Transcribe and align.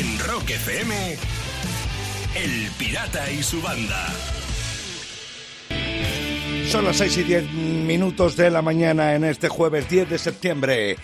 En 0.00 0.18
Rock 0.20 0.48
FM, 0.48 1.18
El 2.34 2.70
Pirata 2.78 3.30
y 3.30 3.42
su 3.42 3.60
banda. 3.60 4.06
Son 6.70 6.86
las 6.86 6.96
6 6.96 7.18
y 7.18 7.22
10 7.24 7.52
minutos 7.52 8.34
de 8.34 8.50
la 8.50 8.62
mañana 8.62 9.14
en 9.14 9.24
este 9.24 9.50
jueves 9.50 9.90
10 9.90 10.08
de 10.08 10.18
septiembre 10.18 10.96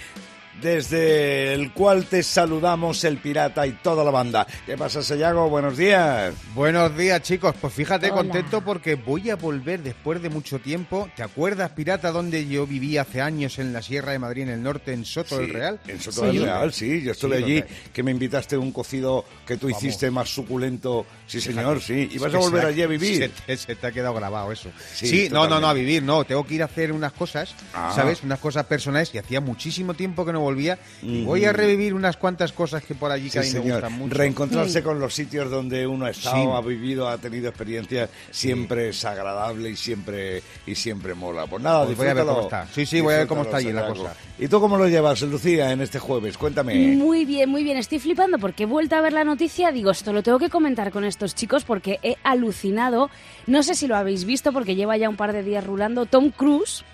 desde 0.61 1.55
el 1.55 1.73
cual 1.73 2.07
te 2.07 2.23
saludamos 2.23 3.05
el 3.05 3.19
pirata 3.19 3.67
y 3.67 3.73
toda 3.73 4.05
la 4.05 4.11
banda. 4.11 4.47
¿Qué 4.65 4.77
pasa, 4.77 5.03
Sayago? 5.03 5.49
Buenos 5.49 5.77
días. 5.77 6.35
Buenos 6.55 6.97
días, 6.97 7.23
chicos. 7.23 7.55
Pues 7.61 7.73
fíjate, 7.73 8.11
contento 8.11 8.63
porque 8.63 8.95
voy 8.95 9.31
a 9.31 9.37
volver 9.37 9.83
después 9.83 10.23
de 10.23 10.31
mucho 10.31 10.59
tiempo. 10.59 11.09
¿Te 11.15 11.23
acuerdas, 11.23 11.71
pirata, 11.71 12.11
donde 12.11 12.47
yo 12.47 12.67
viví 12.67 12.97
hace 12.99 13.21
años 13.21 13.59
en 13.59 13.73
la 13.73 13.83
Sierra 13.83 14.13
de 14.13 14.19
Madrid, 14.19 14.45
en 14.45 14.51
el 14.51 14.63
norte, 14.63 14.93
en 14.93 15.05
Soto 15.05 15.39
del 15.39 15.53
Real? 15.53 15.81
En 15.87 16.01
Soto 16.01 16.23
del 16.27 16.43
Real, 16.43 16.73
sí. 16.73 17.03
Yo 17.03 17.13
estuve 17.13 17.37
allí, 17.37 17.63
que 17.93 18.03
me 18.03 18.11
invitaste 18.11 18.57
a 18.57 18.59
un 18.59 18.73
cocido 18.73 19.25
que 19.47 19.57
tú 19.57 19.69
hiciste 19.69 20.11
más 20.11 20.29
suculento. 20.29 21.07
Sí, 21.27 21.41
señor, 21.41 21.81
sí. 21.81 22.09
¿Y 22.13 22.19
vas 22.19 22.35
a 22.35 22.39
volver 22.39 22.67
allí 22.67 22.83
a 22.83 22.87
vivir? 22.87 23.31
Se 23.47 23.75
te, 23.75 23.87
ha 23.87 23.93
quedado 23.93 24.15
grabado 24.15 24.53
eso. 24.53 24.71
Sí, 24.95 25.29
no, 25.31 25.47
no, 25.49 25.61
no, 25.61 25.69
a 25.69 25.73
vivir, 25.73 26.03
no. 26.03 26.25
Tengo 26.25 26.47
que 26.47 26.55
ir 26.55 26.63
a 26.63 26.67
hacer 26.67 26.93
unas 26.93 27.13
cosas, 27.13 27.55
ah. 27.75 27.93
¿sabes? 27.95 28.23
Unas 28.23 28.39
cosas 28.39 28.65
personales 28.67 29.11
que 29.11 29.19
hacía 29.19 29.41
muchísimo 29.41 29.95
tiempo 29.95 30.25
que 30.25 30.33
no 30.33 30.46
volvía 30.47 30.79
y 31.03 31.25
voy 31.25 31.45
a 31.45 31.53
revivir 31.53 31.93
unas 31.93 32.17
cuantas 32.17 32.53
cosas 32.53 32.85
que 32.85 32.95
por 32.95 33.11
allí 33.11 33.31
que 33.31 33.41
a 33.41 33.43
mí 33.43 33.51
me 33.53 33.61
gustan 33.61 33.93
mucho. 33.93 34.15
Reencontrarse 34.15 34.83
con 34.83 35.01
los 35.01 35.13
sitios 35.13 35.51
donde 35.51 35.87
uno 35.87 36.07
ha 36.07 36.11
estado, 36.11 36.57
ha 36.57 36.61
vivido, 36.61 37.09
ha 37.09 37.19
tenido 37.19 37.49
experiencias, 37.49 38.11
siempre 38.31 38.91
es 38.91 39.05
agradable 39.05 39.71
y 39.71 39.77
siempre 39.77 40.43
y 40.67 40.75
siempre 40.75 41.15
mola. 41.15 41.47
Pues 41.47 41.63
nada, 41.63 41.85
pues 41.85 41.97
voy 41.97 42.07
a 42.07 42.15
ver 42.15 42.25
cómo 42.25 42.43
está. 42.43 42.67
Sí, 42.73 42.87
sí, 42.87 43.01
voy 43.01 43.15
a 43.15 43.19
ver 43.19 43.27
cómo 43.27 43.43
está 43.43 43.57
allí 43.59 43.73
la 43.73 43.87
cosa. 43.89 44.15
¿Y 44.39 44.49
tú 44.49 44.61
cómo 44.61 44.77
lo 44.77 44.87
llevas, 44.87 45.23
Lucía, 45.23 45.73
en 45.73 45.81
este 45.81 45.99
jueves? 45.99 46.37
Cuéntame. 46.39 46.75
Muy 46.75 47.25
bien, 47.25 47.49
muy 47.49 47.65
bien. 47.65 47.77
Estoy 47.79 47.99
flipando 47.99 48.39
porque 48.39 48.65
he 48.65 48.67
vuelto 48.67 48.95
a 48.97 49.01
ver 49.01 49.13
la 49.13 49.25
noticia. 49.25 49.73
Digo, 49.73 49.91
esto 49.91 50.13
lo 50.13 50.23
tengo 50.23 50.39
que 50.39 50.51
comentar 50.51 50.91
con 50.91 51.05
estos 51.05 51.35
chicos 51.35 51.65
porque 51.65 51.99
he 52.03 52.17
alucinado. 52.23 53.11
No 53.47 53.63
sé 53.63 53.75
si 53.75 53.87
lo 53.87 53.97
habéis 53.97 54.25
visto 54.25 54.53
porque 54.53 54.75
lleva 54.75 54.97
ya 54.97 55.09
un 55.09 55.17
par 55.17 55.33
de 55.33 55.43
días 55.43 55.65
rulando. 55.65 56.07
Tom 56.07 56.31
Cruise 56.31 56.85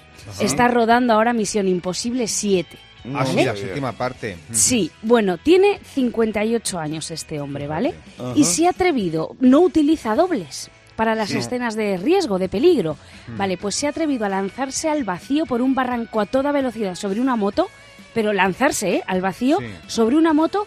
está 0.40 0.68
rodando 0.68 1.12
ahora 1.12 1.32
Misión 1.32 1.68
Imposible 1.68 2.28
7. 2.28 2.78
Ah, 3.14 3.26
sí, 3.26 3.44
la 3.44 3.56
séptima 3.56 3.92
parte. 3.92 4.36
Sí, 4.52 4.90
bueno, 5.02 5.38
tiene 5.38 5.80
58 5.94 6.78
años 6.78 7.10
este 7.10 7.40
hombre, 7.40 7.66
¿vale? 7.66 7.94
Y 8.36 8.44
se 8.44 8.66
ha 8.66 8.70
atrevido, 8.70 9.36
no 9.40 9.60
utiliza 9.60 10.14
dobles 10.14 10.70
para 10.96 11.14
las 11.14 11.32
escenas 11.32 11.74
de 11.74 11.96
riesgo, 11.96 12.38
de 12.38 12.48
peligro. 12.48 12.96
Mm. 13.26 13.36
Vale, 13.36 13.56
pues 13.56 13.74
se 13.74 13.86
ha 13.86 13.90
atrevido 13.90 14.24
a 14.24 14.28
lanzarse 14.28 14.88
al 14.88 15.04
vacío 15.04 15.46
por 15.46 15.62
un 15.62 15.74
barranco 15.74 16.20
a 16.20 16.26
toda 16.26 16.52
velocidad 16.52 16.94
sobre 16.94 17.20
una 17.20 17.36
moto, 17.36 17.68
pero 18.14 18.32
lanzarse 18.32 18.96
¿eh? 18.96 19.02
al 19.06 19.20
vacío 19.20 19.58
sobre 19.86 20.16
una 20.16 20.32
moto, 20.32 20.66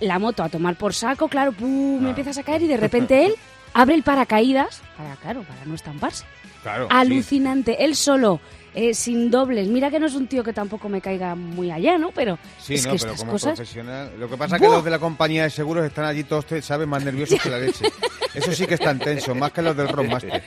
la 0.00 0.18
moto 0.18 0.42
a 0.42 0.48
tomar 0.48 0.76
por 0.76 0.94
saco, 0.94 1.28
claro, 1.28 1.52
pum, 1.52 2.06
empiezas 2.06 2.38
a 2.38 2.42
caer 2.42 2.62
y 2.62 2.66
de 2.66 2.76
repente 2.76 3.26
él 3.26 3.34
abre 3.74 3.94
el 3.94 4.02
paracaídas 4.02 4.82
para, 4.96 5.16
claro, 5.16 5.42
para 5.42 5.64
no 5.64 5.74
estamparse. 5.74 6.24
Claro, 6.62 6.88
Alucinante, 6.90 7.84
él 7.84 7.94
solo 7.94 8.40
eh, 8.78 8.94
sin 8.94 9.28
dobles. 9.28 9.66
Mira 9.66 9.90
que 9.90 9.98
no 9.98 10.06
es 10.06 10.14
un 10.14 10.28
tío 10.28 10.44
que 10.44 10.52
tampoco 10.52 10.88
me 10.88 11.00
caiga 11.00 11.34
muy 11.34 11.68
allá, 11.72 11.98
¿no? 11.98 12.12
Pero 12.12 12.38
sí, 12.60 12.76
no, 12.76 12.94
pero 12.96 13.16
como 13.16 13.36
profesional. 13.36 14.12
Lo 14.16 14.30
que 14.30 14.36
pasa 14.36 14.54
es 14.54 14.62
que 14.62 14.68
los 14.68 14.84
de 14.84 14.90
la 14.90 15.00
compañía 15.00 15.42
de 15.42 15.50
seguros 15.50 15.84
están 15.84 16.04
allí 16.04 16.22
todos, 16.22 16.46
¿sabes? 16.62 16.86
Más 16.86 17.04
nerviosos 17.04 17.40
que 17.42 17.50
la 17.50 17.58
leche. 17.58 17.86
Eso 18.34 18.52
sí 18.52 18.66
que 18.66 18.74
están 18.74 18.98
tensos, 18.98 19.36
más 19.36 19.52
que 19.52 19.62
los 19.62 19.76
del 19.76 19.88
Rockmaster. 19.88 20.42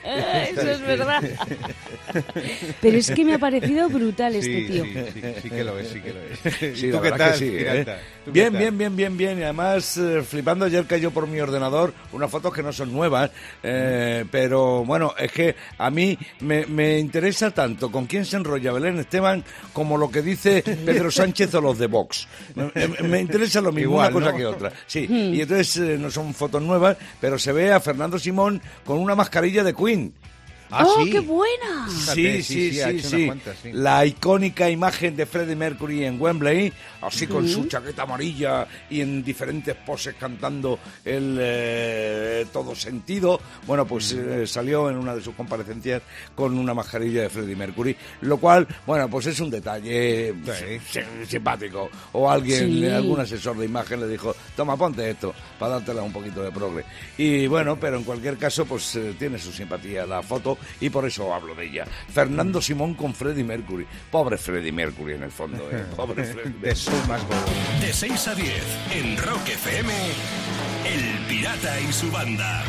Eso 0.51 0.71
es 0.71 0.81
verdad. 0.81 1.23
Pero 2.81 2.97
es 2.97 3.11
que 3.11 3.25
me 3.25 3.35
ha 3.35 3.39
parecido 3.39 3.89
brutal 3.89 4.35
este 4.35 4.65
tío. 4.65 4.83
Sí, 4.83 4.93
sí, 5.13 5.21
sí, 5.43 5.49
que 5.49 5.63
lo 5.63 5.79
es, 5.79 5.87
sí 5.89 6.01
que 6.01 6.13
lo 6.13 6.19
es. 6.21 6.79
Sí, 6.79 6.91
¿Tú 6.91 7.01
qué 7.01 7.11
tal? 7.11 7.35
Sí, 7.35 7.49
¿eh? 7.53 7.85
Bien, 8.25 8.53
bien, 8.53 8.77
bien, 8.77 8.95
bien, 8.95 9.17
bien. 9.17 9.39
Y 9.39 9.43
además, 9.43 9.97
eh, 9.97 10.21
flipando, 10.21 10.65
ayer 10.65 10.85
cayó 10.85 11.11
por 11.11 11.27
mi 11.27 11.39
ordenador 11.39 11.93
unas 12.11 12.29
fotos 12.29 12.53
que 12.53 12.63
no 12.63 12.71
son 12.73 12.91
nuevas, 12.91 13.31
eh, 13.63 14.25
pero 14.29 14.83
bueno, 14.85 15.13
es 15.17 15.31
que 15.31 15.55
a 15.77 15.89
mí 15.89 16.17
me, 16.41 16.65
me 16.65 16.99
interesa 16.99 17.51
tanto 17.51 17.91
con 17.91 18.05
quién 18.05 18.25
se 18.25 18.37
enrolla 18.37 18.71
Belén 18.71 18.99
Esteban 18.99 19.43
como 19.73 19.97
lo 19.97 20.09
que 20.11 20.21
dice 20.21 20.63
Pedro 20.85 21.11
Sánchez 21.11 21.53
o 21.55 21.61
los 21.61 21.77
de 21.77 21.87
Vox. 21.87 22.27
Me, 23.03 23.19
interesa 23.21 23.61
lo 23.61 23.71
mismo 23.71 23.97
una 23.97 24.11
cosa 24.11 24.35
que 24.35 24.45
otra. 24.45 24.71
Sí, 24.85 25.07
hmm. 25.07 25.33
y 25.33 25.41
entonces 25.41 25.99
no 25.99 26.11
son 26.11 26.33
fotos 26.33 26.61
nuevas, 26.61 26.97
pero 27.19 27.37
se 27.39 27.51
ve 27.51 27.70
a 27.73 27.79
Fernando 27.79 28.19
Simón 28.19 28.61
con 28.85 28.99
una 28.99 29.15
mascarilla 29.15 29.63
de 29.63 29.73
Queen. 29.73 30.13
¿Ah, 30.71 30.85
¡Oh, 30.87 31.03
qué 31.03 31.19
buena! 31.19 31.89
Sí, 31.89 32.41
sí, 32.41 32.71
sí, 32.71 32.99
sí, 33.01 33.31
La 33.73 34.05
icónica 34.05 34.69
imagen 34.69 35.17
de 35.17 35.25
Freddie 35.25 35.55
Mercury 35.55 36.05
en 36.05 36.19
Wembley, 36.19 36.71
así 37.01 37.27
con 37.27 37.47
su 37.47 37.65
chaqueta 37.65 38.03
amarilla 38.03 38.65
y 38.89 39.01
en 39.01 39.21
diferentes 39.21 39.75
poses 39.75 40.15
cantando 40.17 40.79
el 41.03 41.37
eh, 41.39 42.45
todo 42.53 42.73
sentido. 42.73 43.41
Bueno, 43.67 43.85
pues 43.85 44.13
eh, 44.13 44.47
salió 44.47 44.89
en 44.89 44.97
una 44.97 45.13
de 45.13 45.21
sus 45.21 45.35
comparecencias 45.35 46.01
con 46.35 46.57
una 46.57 46.73
mascarilla 46.73 47.23
de 47.23 47.29
Freddie 47.29 47.55
Mercury, 47.55 47.95
lo 48.21 48.37
cual, 48.37 48.65
bueno, 48.85 49.09
pues 49.09 49.25
es 49.27 49.39
un 49.41 49.49
detalle 49.49 50.33
simpático. 51.27 51.89
O 52.13 52.29
alguien, 52.29 52.85
algún 52.91 53.19
asesor 53.19 53.57
de 53.57 53.65
imagen 53.65 53.99
le 53.99 54.07
dijo, 54.07 54.33
toma, 54.55 54.77
ponte 54.77 55.09
esto, 55.09 55.33
para 55.59 55.73
dártela 55.73 56.01
un 56.01 56.13
poquito 56.13 56.41
de 56.41 56.51
progre. 56.51 56.85
Y 57.17 57.47
bueno, 57.47 57.77
pero 57.77 57.97
en 57.97 58.03
cualquier 58.03 58.37
caso, 58.37 58.65
pues 58.65 58.95
eh, 58.95 59.15
tiene 59.19 59.37
su 59.37 59.51
simpatía 59.51 60.05
la 60.05 60.21
foto 60.21 60.57
y 60.79 60.89
por 60.89 61.05
eso 61.05 61.33
hablo 61.33 61.55
de 61.55 61.65
ella. 61.65 61.85
Fernando 62.13 62.61
Simón 62.61 62.93
con 62.93 63.13
Freddie 63.13 63.43
Mercury. 63.43 63.85
Pobre 64.09 64.37
Freddie 64.37 64.71
Mercury 64.71 65.13
en 65.13 65.23
el 65.23 65.31
fondo, 65.31 65.69
¿eh? 65.71 65.85
Pobre 65.95 66.23
Freddie 66.23 66.59
De 66.59 67.85
De 67.87 67.93
6 67.93 68.27
a 68.27 68.35
10 68.35 68.63
en 68.95 69.17
Rock 69.17 69.47
FM, 69.47 69.93
El 70.85 71.25
Pirata 71.27 71.79
y 71.79 71.91
su 71.93 72.11
banda. 72.11 72.63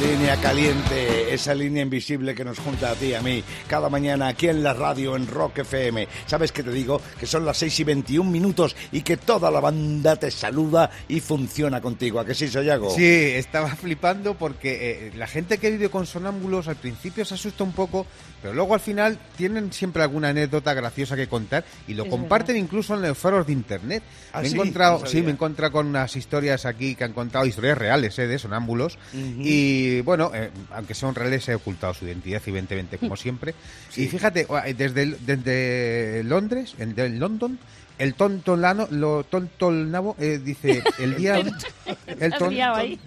Línea 0.00 0.36
caliente, 0.40 1.32
esa 1.32 1.54
línea 1.54 1.82
invisible 1.82 2.34
que 2.34 2.44
nos 2.44 2.58
junta 2.58 2.90
a 2.90 2.94
ti 2.94 3.06
y 3.06 3.14
a 3.14 3.22
mí 3.22 3.44
cada 3.68 3.88
mañana 3.88 4.28
aquí 4.28 4.48
en 4.48 4.62
la 4.62 4.74
radio 4.74 5.14
en 5.14 5.26
Rock 5.26 5.58
FM. 5.58 6.08
¿Sabes 6.26 6.50
qué 6.50 6.64
te 6.64 6.72
digo? 6.72 7.00
Que 7.18 7.26
son 7.26 7.44
las 7.44 7.58
6 7.58 7.80
y 7.80 7.84
21 7.84 8.28
minutos 8.28 8.74
y 8.90 9.02
que 9.02 9.16
toda 9.16 9.52
la 9.52 9.60
banda 9.60 10.16
te 10.16 10.32
saluda 10.32 10.90
y 11.08 11.20
funciona 11.20 11.80
contigo. 11.80 12.18
¿A 12.18 12.26
que 12.26 12.34
sí, 12.34 12.48
Sayago? 12.48 12.90
Sí, 12.90 13.04
estaba 13.04 13.68
flipando 13.76 14.34
porque 14.34 15.08
eh, 15.08 15.12
la 15.16 15.28
gente 15.28 15.58
que 15.58 15.70
vive 15.70 15.88
con 15.88 16.06
sonámbulos 16.06 16.66
al 16.66 16.76
principio 16.76 17.24
se 17.24 17.34
asusta 17.34 17.62
un 17.62 17.72
poco, 17.72 18.04
pero 18.42 18.52
luego 18.52 18.74
al 18.74 18.80
final 18.80 19.18
tienen 19.36 19.72
siempre 19.72 20.02
alguna 20.02 20.30
anécdota 20.30 20.74
graciosa 20.74 21.14
que 21.14 21.28
contar 21.28 21.64
y 21.86 21.94
lo 21.94 22.08
comparten 22.08 22.56
incluso 22.56 22.94
en 22.94 23.02
los 23.02 23.16
foros 23.16 23.46
de 23.46 23.52
internet. 23.52 24.02
¿Ah, 24.32 24.40
me 24.42 24.48
he 24.48 24.50
encontrado, 24.50 25.06
sí, 25.06 25.22
me 25.22 25.28
he 25.28 25.32
encontrado 25.32 25.72
con 25.72 25.86
unas 25.86 26.16
historias 26.16 26.66
aquí 26.66 26.96
que 26.96 27.04
han 27.04 27.12
contado 27.12 27.46
historias 27.46 27.78
reales 27.78 28.18
eh, 28.18 28.26
de 28.26 28.38
sonámbulos 28.38 28.98
y 29.12 29.83
y 29.84 30.00
bueno, 30.00 30.30
eh, 30.34 30.50
aunque 30.72 30.94
son 30.94 31.14
reales, 31.14 31.48
he 31.48 31.54
ocultado 31.54 31.94
su 31.94 32.06
identidad, 32.06 32.42
evidentemente, 32.46 32.98
como 32.98 33.16
siempre. 33.16 33.54
Y 33.96 34.06
fíjate, 34.06 34.46
desde, 34.76 35.06
desde 35.06 36.22
Londres, 36.24 36.74
en, 36.78 36.94
de 36.94 37.08
London, 37.10 37.58
el 37.98 38.14
tontolano, 38.14 38.88
lo 38.90 39.24
tontolnabo, 39.24 40.16
eh, 40.18 40.40
dice, 40.42 40.82
el 40.98 41.16
día... 41.16 41.36
el 41.36 42.32
tonto, 42.32 42.50
el. 42.50 42.98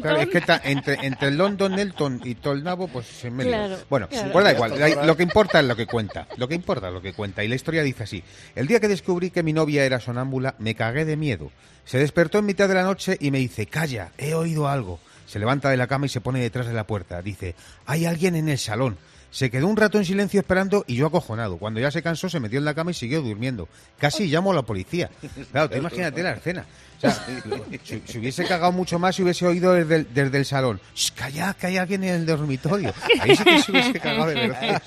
Claro, 0.00 0.20
es 0.20 0.28
que 0.28 0.38
está 0.38 0.60
entre, 0.64 0.94
entre 1.06 1.30
London, 1.30 1.78
Elton 1.78 2.20
y 2.24 2.36
Tolnabo, 2.36 2.88
pues 2.88 3.06
se 3.06 3.30
me 3.30 3.44
claro, 3.44 3.76
Bueno, 3.90 4.08
pues 4.08 4.44
da 4.44 4.52
igual, 4.52 5.06
lo 5.06 5.16
que 5.16 5.22
importa 5.22 5.60
es 5.60 5.66
lo 5.66 5.76
que 5.76 5.86
cuenta, 5.86 6.26
lo 6.36 6.48
que 6.48 6.54
importa 6.54 6.88
es 6.88 6.94
lo 6.94 7.02
que 7.02 7.12
cuenta. 7.12 7.44
Y 7.44 7.48
la 7.48 7.54
historia 7.54 7.82
dice 7.82 8.04
así, 8.04 8.22
el 8.54 8.66
día 8.66 8.80
que 8.80 8.88
descubrí 8.88 9.30
que 9.30 9.42
mi 9.42 9.52
novia 9.52 9.84
era 9.84 10.00
sonámbula, 10.00 10.54
me 10.58 10.74
cagué 10.74 11.04
de 11.04 11.16
miedo. 11.16 11.50
Se 11.84 11.98
despertó 11.98 12.38
en 12.38 12.46
mitad 12.46 12.66
de 12.66 12.74
la 12.74 12.82
noche 12.82 13.18
y 13.20 13.30
me 13.30 13.38
dice, 13.38 13.66
calla, 13.66 14.10
he 14.16 14.34
oído 14.34 14.68
algo. 14.68 15.00
Se 15.34 15.40
levanta 15.40 15.68
de 15.68 15.76
la 15.76 15.88
cama 15.88 16.06
y 16.06 16.08
se 16.08 16.20
pone 16.20 16.38
detrás 16.38 16.68
de 16.68 16.72
la 16.72 16.86
puerta. 16.86 17.20
Dice, 17.20 17.56
hay 17.86 18.06
alguien 18.06 18.36
en 18.36 18.48
el 18.48 18.56
salón. 18.56 18.96
Se 19.34 19.50
quedó 19.50 19.66
un 19.66 19.76
rato 19.76 19.98
en 19.98 20.04
silencio 20.04 20.38
esperando 20.38 20.84
y 20.86 20.94
yo 20.94 21.08
acojonado. 21.08 21.56
Cuando 21.56 21.80
ya 21.80 21.90
se 21.90 22.04
cansó, 22.04 22.28
se 22.28 22.38
metió 22.38 22.60
en 22.60 22.64
la 22.64 22.72
cama 22.72 22.92
y 22.92 22.94
siguió 22.94 23.20
durmiendo. 23.20 23.68
Casi 23.98 24.28
llamo 24.28 24.52
a 24.52 24.54
la 24.54 24.62
policía. 24.62 25.10
Claro, 25.50 25.68
te 25.68 25.78
imagínate 25.78 26.22
la 26.22 26.34
escena. 26.34 26.64
si, 27.82 28.18
hubiese 28.18 28.44
cagado 28.44 28.70
mucho 28.70 28.98
más, 29.00 29.16
si 29.16 29.24
hubiese 29.24 29.44
oído 29.44 29.72
desde 29.72 29.96
el, 29.96 30.14
desde 30.14 30.38
el 30.38 30.44
salón, 30.44 30.80
calla, 31.16 31.52
que 31.54 31.66
hay 31.66 31.76
alguien 31.76 32.04
en 32.04 32.14
el 32.14 32.26
dormitorio. 32.26 32.94
Ahí 33.20 33.34
sí 33.34 33.44
que 33.44 33.60
se 33.60 33.72
hubiese 33.72 34.00
cagado 34.00 34.28
de 34.28 34.34
verdad. 34.34 34.82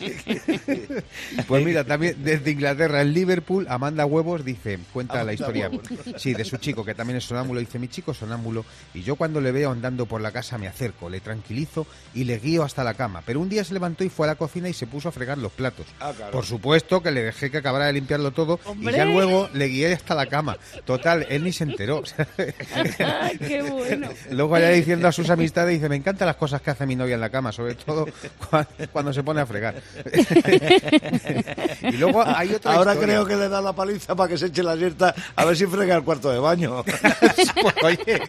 Pues 1.47 1.65
mira, 1.65 1.83
también 1.83 2.15
desde 2.23 2.51
Inglaterra, 2.51 3.01
en 3.01 3.13
Liverpool, 3.13 3.67
Amanda 3.69 4.05
Huevos 4.05 4.43
dice, 4.43 4.79
cuenta 4.93 5.23
la 5.23 5.33
historia, 5.33 5.69
sí, 6.17 6.33
de 6.33 6.45
su 6.45 6.57
chico, 6.57 6.83
que 6.85 6.95
también 6.95 7.17
es 7.17 7.25
sonámbulo. 7.25 7.59
Dice, 7.59 7.79
mi 7.79 7.89
chico 7.89 8.11
es 8.11 8.17
sonámbulo, 8.17 8.65
y 8.93 9.03
yo 9.03 9.15
cuando 9.15 9.41
le 9.41 9.51
veo 9.51 9.71
andando 9.71 10.05
por 10.05 10.21
la 10.21 10.31
casa 10.31 10.57
me 10.57 10.67
acerco, 10.67 11.09
le 11.09 11.19
tranquilizo 11.19 11.85
y 12.13 12.23
le 12.23 12.39
guío 12.39 12.63
hasta 12.63 12.83
la 12.83 12.93
cama. 12.93 13.21
Pero 13.25 13.39
un 13.39 13.49
día 13.49 13.63
se 13.63 13.73
levantó 13.73 14.03
y 14.03 14.09
fue 14.09 14.25
a 14.25 14.31
la 14.31 14.36
cocina 14.37 14.69
y 14.69 14.73
se 14.73 14.87
puso 14.87 15.09
a 15.09 15.11
fregar 15.11 15.37
los 15.37 15.51
platos. 15.51 15.85
Ah, 15.99 16.13
Por 16.31 16.45
supuesto 16.45 17.01
que 17.01 17.11
le 17.11 17.23
dejé 17.23 17.51
que 17.51 17.57
acabara 17.57 17.85
de 17.85 17.93
limpiarlo 17.93 18.31
todo 18.31 18.59
y 18.79 18.91
ya 18.91 19.05
luego 19.05 19.49
le 19.53 19.67
guié 19.67 19.93
hasta 19.93 20.15
la 20.15 20.27
cama. 20.27 20.57
Total, 20.85 21.25
él 21.29 21.43
ni 21.43 21.51
se 21.51 21.63
enteró. 21.63 22.03
¡Qué 23.39 23.61
bueno! 23.61 24.09
Luego 24.31 24.55
allá 24.55 24.69
diciendo 24.69 25.07
a 25.07 25.11
sus 25.11 25.29
amistades, 25.29 25.75
dice, 25.75 25.89
me 25.89 25.95
encantan 25.95 26.27
las 26.27 26.35
cosas 26.35 26.61
que 26.61 26.71
hace 26.71 26.85
mi 26.85 26.95
novia 26.95 27.15
en 27.15 27.21
la 27.21 27.29
cama, 27.29 27.51
sobre 27.51 27.75
todo 27.75 28.07
cuando, 28.91 29.13
se 29.13 29.23
pone 29.23 29.41
a 29.41 29.45
fregar. 29.45 29.75
y 31.81 31.97
luego 31.97 32.23
hay 32.25 32.53
otra 32.53 32.73
Ahora 32.73 32.95
creo 32.95 33.25
que 33.25 33.35
le 33.35 33.49
da 33.49 33.61
la 33.61 33.73
paliza 33.73 34.15
para 34.15 34.29
que 34.29 34.37
se 34.37 34.47
eche 34.47 34.63
la 34.63 34.73
alerta 34.73 35.13
a 35.35 35.45
ver 35.45 35.57
si 35.57 35.65
frega 35.65 35.95
el 35.95 36.03
cuarto 36.03 36.29
de 36.31 36.39
baño. 36.39 36.83
pues, 36.83 37.75
oye, 37.83 38.21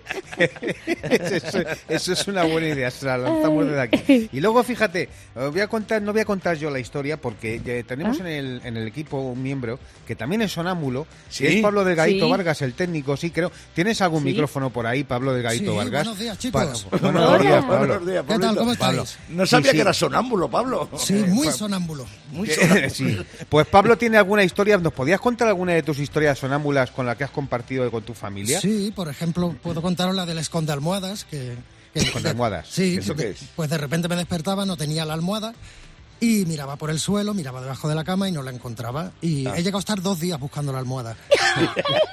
eso, 1.89 2.13
es 2.13 2.29
una 2.29 2.45
buena 2.45 2.69
idea, 2.69 2.91
se 2.91 3.07
la 3.07 3.19
lanzamos 3.19 3.67
desde 3.67 3.81
aquí. 3.81 4.31
Y 4.33 4.41
luego, 4.41 4.63
fíjate, 4.63 5.09
voy 5.35 5.61
a 5.61 5.69
contar, 5.69 5.98
no 6.01 6.13
voy 6.13 6.23
a 6.23 6.25
contar 6.25 6.57
yo 6.57 6.71
la 6.71 6.79
historia 6.79 7.21
porque 7.21 7.61
tenemos 7.87 8.19
ah. 8.21 8.23
en, 8.23 8.27
el, 8.27 8.61
en 8.65 8.77
el 8.77 8.87
equipo 8.87 9.19
un 9.19 9.43
miembro 9.43 9.79
que 10.07 10.17
también 10.17 10.43
es 10.43 10.53
sonámbulo, 10.53 11.07
¿Sí? 11.29 11.47
es 11.47 11.63
Pablo 11.63 11.85
Delgadito 11.85 12.29
Vargas, 12.29 12.63
el 12.63 12.75
técnico, 12.75 13.17
sí 13.17 13.31
creo. 13.31 13.53
¿Tienes 13.75 14.01
algún 14.01 14.25
micrófono 14.25 14.71
por 14.71 14.87
ahí, 14.87 15.05
Pablo 15.05 15.35
Delgadito 15.35 15.75
Vargas? 15.75 16.05
Buenos 16.05 16.19
días, 16.19 16.39
chicos. 16.39 16.87
buenos 17.01 17.41
días, 17.43 17.65
Pablo. 17.65 18.01
¿Qué 18.05 18.39
tal? 18.39 18.57
¿Cómo 18.57 18.73
estáis? 18.73 19.19
No 19.29 19.47
sabía 19.47 19.73
que 19.73 19.81
era 19.81 19.93
sonámbulo, 19.93 20.51
Pablo. 20.51 20.89
Sí, 20.97 21.15
muy 21.15 21.49
sonámbulo. 21.49 22.07
Muy 22.33 22.49
sonámbulo. 22.49 22.91
sí. 22.91 23.19
Pues 23.49 23.67
Pablo 23.67 23.99
tiene 23.99 24.17
alguna 24.17 24.45
historia, 24.45 24.79
¿nos 24.79 24.93
podías 24.93 25.21
contar 25.21 25.49
alguna 25.49 25.73
de 25.75 25.83
tus 25.83 25.99
historias 25.99 26.39
sonámbulas 26.39 26.91
con 26.91 27.07
la 27.07 27.17
que 27.17 27.25
has 27.25 27.31
compartido 27.31 27.91
con 27.91 28.03
tu 28.03 28.15
familia? 28.15 28.61
Sí, 28.61 28.93
por 28.95 29.09
ejemplo, 29.09 29.55
puedo 29.63 29.83
contaros 29.83 30.15
la 30.15 30.27
del 30.27 30.39
esconde 30.39 30.73
almohadas, 30.73 31.25
que... 31.25 31.55
¿Esconde 31.95 32.29
almohadas? 32.29 32.69
Sí, 32.69 33.01
pues 33.57 33.71
de 33.71 33.79
repente 33.79 34.09
me 34.09 34.17
despertaba, 34.17 34.65
no 34.65 34.77
tenía 34.77 35.05
la 35.05 35.15
almohada 35.15 35.55
y 36.21 36.45
miraba 36.47 36.77
por 36.77 36.91
el 36.91 36.99
suelo, 36.99 37.35
miraba 37.35 37.61
debajo 37.61 37.89
de 37.89 37.95
la 37.95 38.05
cama 38.05 38.29
y 38.29 38.33
no 38.33 38.43
la 38.43 38.51
encontraba. 38.51 39.13
Y 39.21 39.47
ah. 39.47 39.55
he 39.57 39.63
llegado 39.63 39.79
a 39.79 39.81
estar 39.81 40.03
dos 40.03 40.21
días 40.21 40.39
buscando 40.39 40.73
la 40.73 40.79
almohada. 40.79 41.17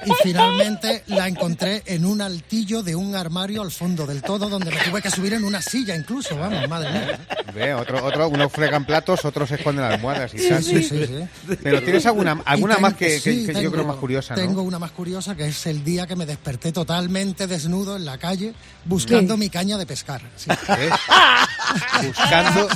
y 0.04 0.10
finalmente 0.22 1.02
la 1.06 1.28
encontré 1.28 1.82
en 1.86 2.04
un 2.04 2.20
altillo 2.20 2.82
de 2.82 2.94
un 2.94 3.14
armario 3.14 3.62
al 3.62 3.70
fondo 3.70 4.06
del 4.06 4.22
todo, 4.22 4.48
donde 4.48 4.70
me 4.70 4.80
tuve 4.80 5.02
que 5.02 5.10
subir 5.10 5.34
en 5.34 5.44
una 5.44 5.60
silla 5.60 5.96
incluso, 5.96 6.36
vamos, 6.36 6.68
madre 6.68 6.90
mía. 6.90 7.20
Ve, 7.54 7.74
otro, 7.74 8.04
otro, 8.04 8.28
unos 8.28 8.52
fregan 8.52 8.84
platos, 8.84 9.24
otros 9.24 9.50
esconden 9.50 9.84
almohadas 9.84 10.34
y 10.34 10.38
sí, 10.38 10.62
sí, 10.62 10.82
sí, 10.82 11.28
Pero 11.62 11.82
¿tienes 11.82 12.04
alguna, 12.06 12.42
alguna 12.44 12.78
más 12.78 12.94
que, 12.94 13.20
yo 13.60 13.72
creo 13.72 13.84
más 13.84 13.96
curiosa, 13.96 14.34
Tengo 14.34 14.62
una 14.62 14.78
más 14.78 14.90
curiosa 14.90 15.34
que 15.34 15.46
es 15.46 15.66
el 15.66 15.82
día 15.84 16.06
que 16.06 16.16
me 16.16 16.26
desperté 16.26 16.72
totalmente 16.72 17.46
desnudo 17.46 17.96
en 17.96 18.04
la 18.04 18.18
calle 18.18 18.54
buscando 18.84 19.36
mi 19.36 19.50
caña 19.50 19.78
de 19.78 19.86
pescar. 19.86 20.22
Buscando, 22.02 22.68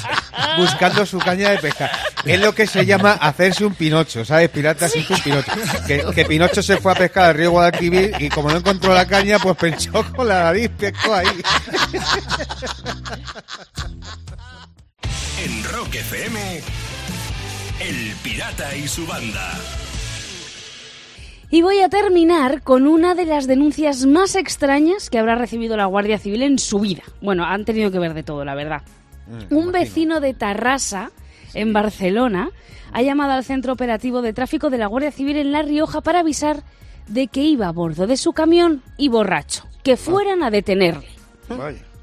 buscando 0.57 1.07
su 1.07 1.19
caña 1.19 1.51
de 1.51 1.59
pesca. 1.59 1.91
Es 2.25 2.41
lo 2.41 2.55
que 2.55 2.67
se 2.67 2.85
llama 2.85 3.13
hacerse 3.13 3.65
un 3.65 3.75
pinocho, 3.75 4.25
¿sabes? 4.25 4.49
Pirata 4.51 4.89
sí. 4.89 5.07
un 5.09 5.21
pinocho. 5.21 5.53
Que, 5.87 6.25
Pinocho 6.25 6.63
se 6.63 6.77
fue 6.77 6.93
a 6.93 6.95
pescar 6.95 7.27
al 7.27 7.35
río 7.35 7.51
Guadalquivir 7.51 8.15
y 8.19 8.29
como 8.29 8.51
no 8.51 8.59
encontró 8.59 8.95
la 8.95 9.07
caña, 9.07 9.39
pues 9.39 9.57
pensó 9.57 10.05
con 10.17 10.29
la 10.29 10.45
nariz, 10.45 10.71
pescó 10.79 11.15
ahí. 11.15 11.43
En 15.45 15.65
Rock 15.65 15.95
FM, 15.95 16.61
El 17.81 18.15
Pirata 18.23 18.77
y 18.77 18.87
su 18.87 19.07
banda. 19.07 19.59
Y 21.53 21.63
voy 21.63 21.81
a 21.81 21.89
terminar 21.89 22.63
con 22.63 22.87
una 22.87 23.17
de 23.17 23.27
las 23.27 23.49
denuncias 23.49 24.07
más 24.07 24.37
extrañas 24.37 25.11
que 25.11 25.19
habrá 25.19 25.35
recibido 25.35 25.77
la 25.77 25.87
Guardia 25.87 26.19
Civil 26.19 26.43
en 26.43 26.59
su 26.59 26.79
vida. 26.79 27.03
Bueno, 27.21 27.45
han 27.45 27.65
tenido 27.65 27.91
que 27.91 27.99
ver 27.99 28.15
de 28.15 28.23
todo, 28.23 28.45
la 28.45 28.55
verdad. 28.55 28.83
Mm, 29.27 29.57
un 29.57 29.73
vecino 29.73 30.21
de 30.21 30.33
Tarrasa, 30.33 31.11
en 31.55 31.73
Barcelona, 31.73 32.51
ha 32.93 33.03
llamado 33.03 33.33
al 33.33 33.45
centro 33.45 33.73
operativo 33.73 34.23
de 34.23 34.33
tráfico 34.33 34.71
de 34.71 34.79
la 34.79 34.87
Guardia 34.87 35.11
Civil 35.11 35.37
en 35.39 35.51
La 35.51 35.63
Rioja 35.63 36.01
para 36.01 36.21
avisar 36.21 36.63
de 37.09 37.27
que 37.27 37.43
iba 37.43 37.67
a 37.67 37.73
bordo 37.73 38.07
de 38.07 38.17
su 38.17 38.33
camión 38.33 38.83
y 38.97 39.09
borracho, 39.09 39.65
que 39.83 39.97
fueran 39.97 40.45
a 40.45 40.51
detenerle. 40.51 41.09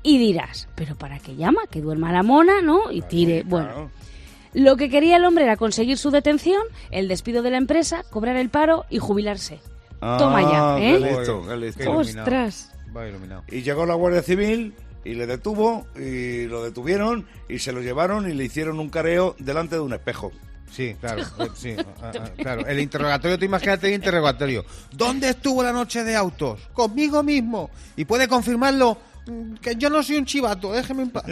Y 0.03 0.17
dirás, 0.17 0.67
¿pero 0.75 0.95
para 0.95 1.19
qué 1.19 1.35
llama? 1.35 1.61
Que 1.69 1.81
duerma 1.81 2.11
la 2.11 2.23
mona, 2.23 2.61
¿no? 2.61 2.91
Y 2.91 3.01
tire. 3.01 3.43
Bueno. 3.43 3.89
Lo 4.53 4.77
que 4.77 4.89
quería 4.89 5.17
el 5.17 5.25
hombre 5.25 5.43
era 5.45 5.57
conseguir 5.57 5.97
su 5.97 6.11
detención, 6.11 6.61
el 6.91 7.07
despido 7.07 7.41
de 7.41 7.51
la 7.51 7.57
empresa, 7.57 8.03
cobrar 8.09 8.35
el 8.37 8.49
paro 8.49 8.85
y 8.89 8.99
jubilarse. 8.99 9.59
Toma 9.99 10.41
ya, 10.41 10.75
ah, 10.75 10.79
¿eh? 10.79 11.87
Ostras. 11.87 12.71
Y 13.49 13.61
llegó 13.61 13.85
la 13.85 13.95
Guardia 13.95 14.21
Civil 14.21 14.73
y 15.03 15.13
le 15.13 15.27
detuvo 15.27 15.87
y 15.95 16.45
lo 16.45 16.63
detuvieron 16.63 17.27
y 17.47 17.59
se 17.59 17.71
lo 17.71 17.81
llevaron 17.81 18.29
y 18.29 18.33
le 18.33 18.45
hicieron 18.45 18.79
un 18.79 18.89
careo 18.89 19.35
delante 19.39 19.75
de 19.75 19.81
un 19.81 19.93
espejo. 19.93 20.31
Sí, 20.71 20.95
claro, 20.99 21.21
eh, 21.39 21.49
sí, 21.55 21.75
ah, 22.01 22.11
ah, 22.13 22.29
claro. 22.37 22.65
El 22.67 22.79
interrogatorio, 22.79 23.39
tú 23.39 23.45
imagínate 23.45 23.87
el 23.87 23.93
interrogatorio. 23.93 24.65
¿Dónde 24.91 25.29
estuvo 25.29 25.63
la 25.63 25.71
noche 25.71 26.03
de 26.03 26.15
autos? 26.15 26.59
Conmigo 26.73 27.23
mismo. 27.23 27.69
Y 27.95 28.05
puede 28.05 28.27
confirmarlo 28.27 28.97
que 29.61 29.75
yo 29.75 29.89
no 29.89 30.03
soy 30.03 30.17
un 30.17 30.25
chivato, 30.25 30.71
déjeme 30.71 31.03
en 31.03 31.09
paz. 31.11 31.25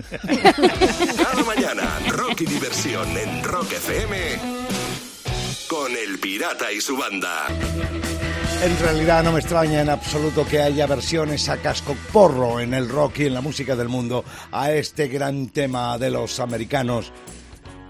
Cada 1.17 1.43
mañana, 1.43 1.99
rock 2.09 2.41
y 2.41 2.45
diversión 2.45 3.07
en 3.17 3.43
Rock 3.43 3.73
FM 3.73 4.15
con 5.67 5.91
el 5.91 6.19
pirata 6.19 6.71
y 6.71 6.79
su 6.79 6.97
banda. 6.97 7.47
En 8.63 8.79
realidad 8.79 9.23
no 9.23 9.31
me 9.31 9.39
extraña 9.39 9.81
en 9.81 9.89
absoluto 9.89 10.45
que 10.45 10.61
haya 10.61 10.87
versiones 10.87 11.49
a 11.49 11.57
casco 11.57 11.95
porro 12.11 12.59
en 12.59 12.73
el 12.73 12.87
rock 12.87 13.19
y 13.19 13.25
en 13.25 13.33
la 13.33 13.41
música 13.41 13.75
del 13.75 13.89
mundo 13.89 14.23
a 14.51 14.71
este 14.71 15.07
gran 15.07 15.49
tema 15.49 15.97
de 15.97 16.11
los 16.11 16.39
americanos. 16.39 17.11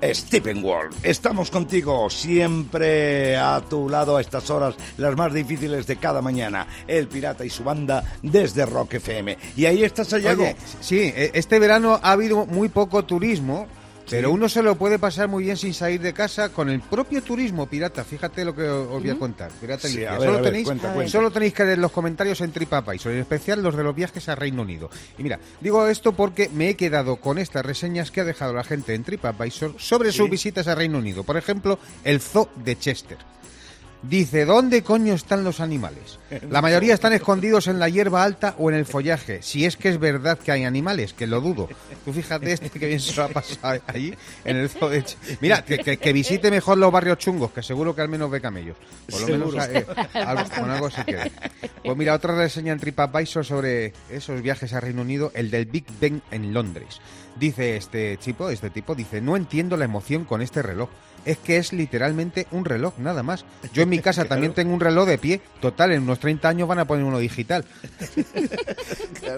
Stephen 0.04 0.64
Wall, 0.64 0.90
estamos 1.04 1.50
contigo 1.50 2.10
siempre 2.10 3.38
a 3.38 3.62
tu 3.62 3.90
lado 3.90 4.18
a 4.18 4.22
estas 4.22 4.50
horas, 4.50 4.76
las 4.98 5.16
más 5.16 5.34
difíciles 5.34 5.88
de 5.88 5.96
cada 5.96 6.22
mañana. 6.22 6.68
El 6.88 7.08
Pirata 7.08 7.46
y 7.46 7.50
su 7.50 7.64
banda 7.64 8.04
desde 8.22 8.66
Rock 8.66 8.96
FM. 8.96 9.38
Y 9.56 9.66
ahí 9.66 9.84
estás, 9.84 10.14
allá. 10.14 10.36
sí, 10.82 11.00
e, 11.00 11.32
este 11.34 11.60
verano 11.60 12.00
ha 12.02 12.12
habido 12.12 12.46
muy 12.46 12.70
poco 12.70 13.04
turismo 13.06 13.68
pero 14.10 14.32
uno 14.32 14.50
se 14.50 14.62
lo 14.62 14.76
puede 14.76 15.00
pasar 15.00 15.28
muy 15.28 15.44
bien 15.44 15.58
sin 15.58 15.74
salir 15.74 16.02
de 16.02 16.14
casa 16.14 16.50
con 16.50 16.70
el 16.70 16.82
propio 16.82 17.22
turismo 17.22 17.68
pirata. 17.68 18.04
Fíjate 18.04 18.46
lo 18.46 18.56
que 18.56 18.64
os 18.64 19.02
voy 19.02 19.10
a 19.10 19.18
contar. 19.18 19.52
Pirata 19.52 19.88
solo, 19.88 20.42
tenéis, 20.42 20.68
solo 21.08 21.32
tenéis 21.32 21.54
que 21.54 21.66
leer 21.66 21.78
los 21.78 21.92
comentarios 21.92 22.42
en 22.42 22.52
TripAdvisor, 22.52 23.12
en 23.14 23.20
especial 23.20 23.62
los 23.62 23.76
de 23.76 23.84
los 23.84 23.96
viajes 23.96 24.30
a 24.30 24.36
Reino 24.36 24.62
Unido. 24.62 24.90
Y 25.18 25.24
mira, 25.24 25.40
digo 25.62 25.88
esto 25.88 26.14
porque 26.14 26.50
me 26.54 26.70
he 26.70 26.76
quedado 26.76 27.18
con 27.18 27.38
estas 27.38 27.66
reseñas 27.66 28.12
que 28.12 28.22
ha 28.22 28.26
dejado 28.26 28.54
la 28.54 28.64
gente 28.64 28.94
en 28.94 29.04
TripAdvisor 29.04 29.76
sobre 29.78 30.12
sus 30.12 30.30
visitas 30.30 30.68
a 30.68 30.76
Reino 30.76 30.98
Unido. 30.98 31.24
Por 31.24 31.38
ejemplo, 31.38 31.80
el 32.04 32.20
Zoo 32.20 32.50
de 32.56 32.78
Chester. 32.78 33.18
Dice, 34.10 34.46
¿dónde 34.46 34.84
coño 34.84 35.16
están 35.16 35.44
los 35.44 35.60
animales? 35.60 36.20
La 36.50 36.62
mayoría 36.62 36.94
están 36.94 37.14
escondidos 37.14 37.68
en 37.68 37.80
la 37.80 37.90
hierba 37.90 38.24
alta 38.24 38.56
o 38.60 38.70
en 38.70 38.76
el 38.76 38.86
follaje. 38.86 39.42
Si 39.42 39.66
es 39.66 39.78
que 39.78 39.90
es 39.90 40.00
verdad 40.00 40.38
que 40.38 40.52
hay 40.52 40.64
animales, 40.64 41.14
que 41.14 41.26
lo 41.26 41.42
dudo. 41.42 41.68
Tú 42.04 42.14
fíjate 42.14 42.52
este 42.52 42.70
que 42.70 42.88
bien 42.88 43.00
se 43.00 43.16
lo 43.16 43.24
ha 43.24 43.30
pasado 43.30 43.82
allí 43.88 44.14
en 44.44 44.58
el 44.58 44.70
zoo 44.70 44.90
Mira, 45.42 45.64
que, 45.64 46.14
visite 46.14 46.52
mejor 46.52 46.78
los 46.78 46.92
barrios 46.92 47.18
chungos, 47.18 47.52
que 47.52 47.64
seguro 47.64 47.96
que 47.96 48.02
al 48.02 48.10
menos 48.10 48.30
ve 48.30 48.42
camellos. 48.42 48.78
Por 49.10 49.22
lo 49.22 49.28
menos 49.28 49.68
eh, 49.70 49.86
con 50.56 50.70
algo 50.70 50.90
se 50.90 51.04
queda. 51.06 51.28
Pues 51.84 51.98
mira, 51.98 52.14
otra 52.14 52.36
reseña 52.36 52.74
en 52.74 52.80
TripAdvisor 52.80 53.46
sobre 53.46 53.94
esos 54.10 54.42
viajes 54.42 54.74
a 54.74 54.80
Reino 54.80 55.02
Unido, 55.02 55.32
el 55.34 55.50
del 55.50 55.66
Big 55.66 55.86
Ben 56.00 56.22
en 56.32 56.54
Londres. 56.54 57.00
Dice 57.40 57.76
este 57.76 58.18
tipo, 58.18 58.50
este 58.50 58.70
tipo, 58.70 58.96
dice, 58.96 59.22
no 59.22 59.36
entiendo 59.36 59.78
la 59.78 59.86
emoción 59.86 60.26
con 60.26 60.42
este 60.42 60.62
reloj 60.62 60.90
es 61.26 61.38
que 61.38 61.58
es 61.58 61.74
literalmente 61.74 62.48
un 62.52 62.66
reloj, 62.66 62.98
nada 63.00 63.24
más. 63.24 63.46
Yo 63.74 63.84
en 63.84 63.90
mi 63.90 64.00
casa 64.06 64.26
también 64.26 64.54
tengo 64.54 64.74
un 64.74 64.80
reloj 64.80 65.08
de 65.08 65.18
pie. 65.18 65.42
Total, 65.60 65.92
en 65.92 66.04
unos 66.04 66.20
30 66.20 66.48
años 66.48 66.68
van 66.68 66.80
a 66.80 66.86
poner 66.86 67.04
uno 67.04 67.20
digital. 67.20 67.66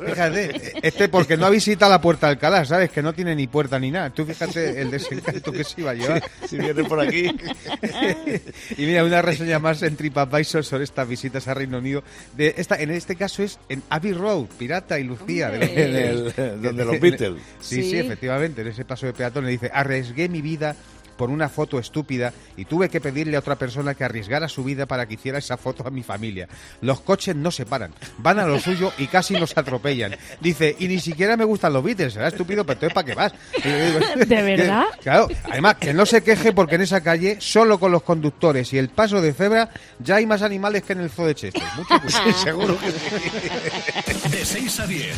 Fíjate, 0.06 0.80
este 0.86 1.08
porque 1.10 1.38
no 1.38 1.46
ha 1.46 1.50
visitado 1.50 1.92
la 1.92 2.02
puerta 2.02 2.28
de 2.28 2.34
Alcalá, 2.34 2.66
¿sabes? 2.66 2.92
Que 2.92 3.02
no 3.02 3.14
tiene 3.14 3.36
ni 3.36 3.48
puerta 3.48 3.80
ni 3.80 3.92
nada. 3.92 4.10
Tú 4.10 4.26
fíjate 4.26 4.82
el 4.82 4.92
desencanto 4.92 5.52
que 5.52 5.64
se 5.64 5.82
iba 5.82 5.92
a 5.92 5.94
llevar. 5.94 6.24
si 6.48 6.58
viene 6.58 6.84
por 6.84 7.00
aquí. 7.00 7.28
y 8.78 8.86
mira, 8.86 9.04
una 9.04 9.22
reseña 9.22 9.60
más 9.60 9.82
en 9.84 9.96
TripAdvisor 9.96 10.66
sobre 10.66 10.84
estas 10.84 11.08
visitas 11.08 11.48
a 11.48 11.54
Reino 11.54 11.78
Unido. 11.78 12.04
De 12.36 12.54
esta, 12.58 12.76
en 12.76 12.92
este 12.92 13.16
caso 13.16 13.44
es 13.44 13.60
en 13.70 13.82
Abbey 13.90 14.14
Road, 14.14 14.46
Pirata 14.58 15.00
y 15.00 15.04
Lucía. 15.04 15.50
De, 15.50 16.58
donde 16.62 16.86
los 16.86 17.00
Beatles. 17.00 17.42
Sí, 17.62 17.84
sí, 17.84 17.98
efectivamente, 17.98 18.62
en 18.62 18.68
ese 18.68 18.86
paso 18.86 19.06
de 19.06 19.14
peatones 19.14 19.52
dice, 19.52 19.72
arriesgué 19.74 20.30
mi 20.30 20.42
vida 20.42 20.76
por 21.18 21.30
una 21.30 21.50
foto 21.50 21.80
estúpida 21.80 22.34
y 22.56 22.66
tuve 22.66 22.90
que 22.90 23.02
pedirle 23.02 23.36
a 23.36 23.40
otra 23.40 23.56
persona 23.56 23.96
que 23.96 24.04
arriesgara 24.04 24.48
su 24.48 24.64
vida 24.64 24.86
para 24.86 25.08
que 25.08 25.16
hiciera 25.16 25.40
esa 25.40 25.58
foto 25.58 25.86
a 25.86 25.92
mi 25.92 26.04
familia. 26.04 26.48
Los 26.82 27.02
coches 27.02 27.36
no 27.36 27.52
se 27.52 27.66
paran, 27.66 27.92
van 28.20 28.40
a 28.40 28.46
lo 28.46 28.60
suyo 28.60 28.94
y 28.98 29.08
casi 29.08 29.34
nos 29.34 29.58
atropellan. 29.58 30.16
Dice, 30.40 30.76
y 30.80 30.88
ni 30.88 31.00
siquiera 31.00 31.36
me 31.36 31.44
gustan 31.44 31.74
los 31.74 31.84
Beatles, 31.84 32.14
será 32.14 32.28
estúpido, 32.28 32.66
pero 32.66 32.74
entonces 32.74 32.94
¿para 32.94 33.06
qué 33.06 33.16
vas? 33.16 33.34
¿De 34.28 34.42
verdad? 34.42 34.86
Claro, 35.02 35.28
además, 35.46 35.76
que 35.76 35.94
no 35.94 36.06
se 36.06 36.24
queje 36.24 36.54
porque 36.54 36.76
en 36.76 36.82
esa 36.82 37.02
calle, 37.02 37.38
solo 37.40 37.80
con 37.80 37.92
los 37.92 38.04
conductores 38.04 38.72
y 38.74 38.78
el 38.78 38.90
paso 38.90 39.22
de 39.22 39.34
cebra, 39.34 39.70
ya 40.00 40.16
hay 40.16 40.26
más 40.26 40.42
animales 40.42 40.84
que 40.84 40.94
en 40.94 41.02
el 41.02 41.10
zoo 41.10 41.26
de 41.26 41.36
Chester. 41.36 41.64
Mucho 41.76 42.38
seguro 42.44 42.78
que 42.80 42.92
sí. 42.92 44.30
De 44.30 44.46
6 44.46 44.80
a 44.80 44.88
10, 44.88 45.16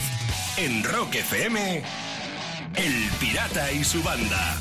en 0.58 0.84
Rock 0.84 1.15
FM, 1.15 1.84
El 2.75 3.10
Pirata 3.20 3.72
y 3.72 3.84
su 3.84 4.01
banda. 4.03 4.58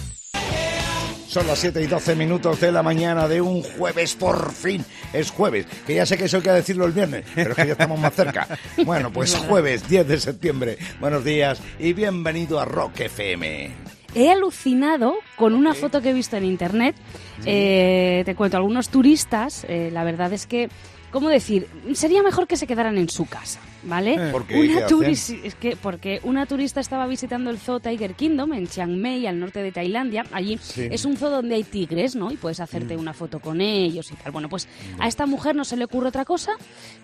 Son 1.29 1.47
las 1.47 1.59
7 1.59 1.83
y 1.83 1.87
12 1.87 2.17
minutos 2.17 2.59
de 2.59 2.73
la 2.73 2.83
mañana 2.83 3.29
de 3.29 3.43
un 3.43 3.63
jueves, 3.63 4.15
por 4.15 4.51
fin. 4.51 4.83
Es 5.13 5.31
jueves, 5.31 5.67
que 5.87 5.95
ya 5.95 6.07
sé 6.07 6.17
que 6.17 6.25
eso 6.25 6.39
hay 6.39 6.43
que 6.43 6.51
decirlo 6.51 6.87
el 6.87 6.93
viernes, 6.93 7.27
pero 7.35 7.51
es 7.51 7.57
que 7.57 7.67
ya 7.67 7.73
estamos 7.73 8.01
más 8.01 8.15
cerca. 8.15 8.49
Bueno, 8.87 9.13
pues 9.13 9.37
jueves 9.37 9.87
10 9.87 10.09
de 10.09 10.21
septiembre. 10.21 10.79
Buenos 11.01 11.23
días 11.25 11.61
y 11.79 11.93
bienvenido 11.93 12.59
a 12.59 12.65
Rock 12.65 13.01
FM. 13.01 13.71
He 14.15 14.31
alucinado 14.31 15.17
con 15.37 15.53
una 15.53 15.75
foto 15.75 16.01
que 16.01 16.11
he 16.11 16.15
visto 16.15 16.39
en 16.39 16.47
internet. 16.47 16.97
Eh, 17.45 18.23
te 18.25 18.35
cuento, 18.35 18.57
algunos 18.57 18.89
turistas, 18.89 19.67
eh, 19.69 19.91
la 19.93 20.05
verdad 20.05 20.33
es 20.33 20.47
que 20.47 20.71
¿Cómo 21.11 21.29
decir? 21.31 21.69
Sería 21.95 22.23
mejor 22.23 22.47
que 22.47 22.57
se 22.57 22.67
quedaran 22.67 22.99
en 22.99 23.09
su 23.09 23.25
casa, 23.27 23.61
¿vale? 23.83 24.15
Eh, 24.15 24.31
¿Por 24.31 24.47
qué? 24.47 24.61
Una 24.61 24.87
es 24.87 25.55
que 25.55 25.77
porque 25.77 26.21
una 26.23 26.45
turista 26.47 26.81
estaba 26.81 27.07
visitando 27.07 27.51
el 27.51 27.59
zoo 27.59 27.81
Tiger 27.81 28.15
Kingdom 28.15 28.53
en 28.53 28.67
Chiang 28.67 29.01
Mai, 29.01 29.27
al 29.27 29.41
norte 29.41 29.63
de 29.63 29.73
Tailandia. 29.73 30.25
Allí 30.33 30.59
es 30.77 31.05
un 31.05 31.17
zoo 31.17 31.31
donde 31.31 31.55
hay 31.55 31.65
tigres, 31.65 32.15
¿no? 32.15 32.31
Y 32.31 32.37
puedes 32.37 32.61
hacerte 32.61 32.97
mm. 32.97 33.01
una 33.01 33.15
foto 33.15 33.41
con 33.41 33.61
ellos 33.61 34.11
y 34.13 34.15
tal. 34.17 34.33
Bueno, 34.33 34.49
pues 34.49 34.69
a 34.99 35.09
esta 35.09 35.25
mujer 35.27 35.57
no 35.57 35.65
se 35.65 35.77
le 35.77 35.85
ocurre 35.85 36.09
otra 36.09 36.25
cosa 36.25 36.53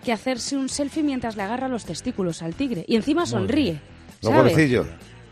que 0.03 0.11
hacerse 0.11 0.55
un 0.55 0.69
selfie 0.69 1.01
mientras 1.01 1.35
le 1.35 1.43
agarra 1.43 1.67
los 1.67 1.85
testículos 1.85 2.43
al 2.43 2.53
tigre. 2.53 2.85
Y 2.87 2.95
encima 2.95 3.25
sonríe. 3.25 3.81
¿sabes? 4.21 4.71
Los 4.71 4.87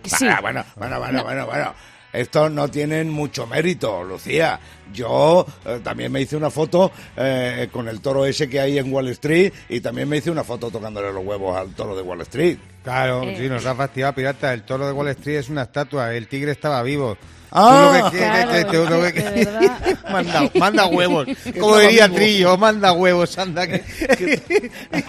Sí. 0.05 0.27
Ah, 0.27 0.39
bueno, 0.41 0.65
bueno, 0.75 0.99
bueno, 0.99 1.23
bueno, 1.23 1.45
bueno 1.45 1.73
estos 2.13 2.51
no 2.51 2.69
tienen 2.69 3.09
mucho 3.09 3.47
mérito, 3.47 4.03
Lucía. 4.03 4.59
Yo 4.93 5.45
eh, 5.65 5.79
también 5.83 6.11
me 6.11 6.21
hice 6.21 6.37
una 6.37 6.51
foto 6.51 6.91
eh, 7.17 7.67
con 7.71 7.87
el 7.87 8.01
toro 8.01 8.25
ese 8.25 8.47
que 8.47 8.59
hay 8.59 8.77
en 8.77 8.93
Wall 8.93 9.07
Street 9.09 9.51
y 9.67 9.81
también 9.81 10.07
me 10.07 10.17
hice 10.17 10.29
una 10.29 10.43
foto 10.43 10.69
tocándole 10.69 11.11
los 11.11 11.25
huevos 11.25 11.57
al 11.57 11.73
toro 11.73 11.95
de 11.95 12.03
Wall 12.03 12.21
Street. 12.21 12.59
Claro, 12.83 13.23
eh. 13.23 13.35
sí, 13.37 13.49
nos 13.49 13.65
ha 13.65 13.73
fastidiado, 13.73 14.13
pirata. 14.13 14.53
El 14.53 14.61
toro 14.61 14.85
de 14.85 14.93
Wall 14.93 15.07
Street 15.09 15.39
es 15.39 15.49
una 15.49 15.63
estatua, 15.63 16.13
el 16.13 16.27
tigre 16.27 16.51
estaba 16.51 16.83
vivo. 16.83 17.17
Ah, 17.55 18.11
manda, 20.11 20.51
manda, 20.55 20.87
huevos. 20.87 21.27
Como 21.59 21.77
diría 21.77 22.09
Trillo, 22.09 22.57
manda 22.57 22.93
huevos, 22.93 23.37
anda. 23.37 23.67
Que, 23.67 23.83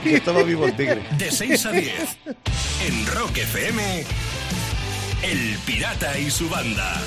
que, 0.02 0.14
estaba 0.14 0.42
vivo 0.42 0.66
el 0.66 0.76
tigre. 0.76 1.02
De 1.16 1.30
6 1.30 1.66
a 1.66 1.72
10, 1.72 1.94
en 2.86 3.06
Rock 3.06 3.38
FM. 3.38 4.04
El 5.24 5.56
Pirata 5.64 6.18
y 6.18 6.30
su 6.30 6.50
banda. 6.50 7.00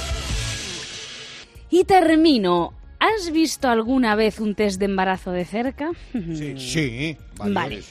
Y 1.70 1.84
termino. 1.84 2.74
¿Has 3.00 3.32
visto 3.32 3.70
alguna 3.70 4.16
vez 4.16 4.40
un 4.40 4.56
test 4.56 4.80
de 4.80 4.86
embarazo 4.86 5.32
de 5.32 5.46
cerca? 5.46 5.92
Sí, 6.14 6.56
sí. 6.58 7.18
Vale. 7.38 7.84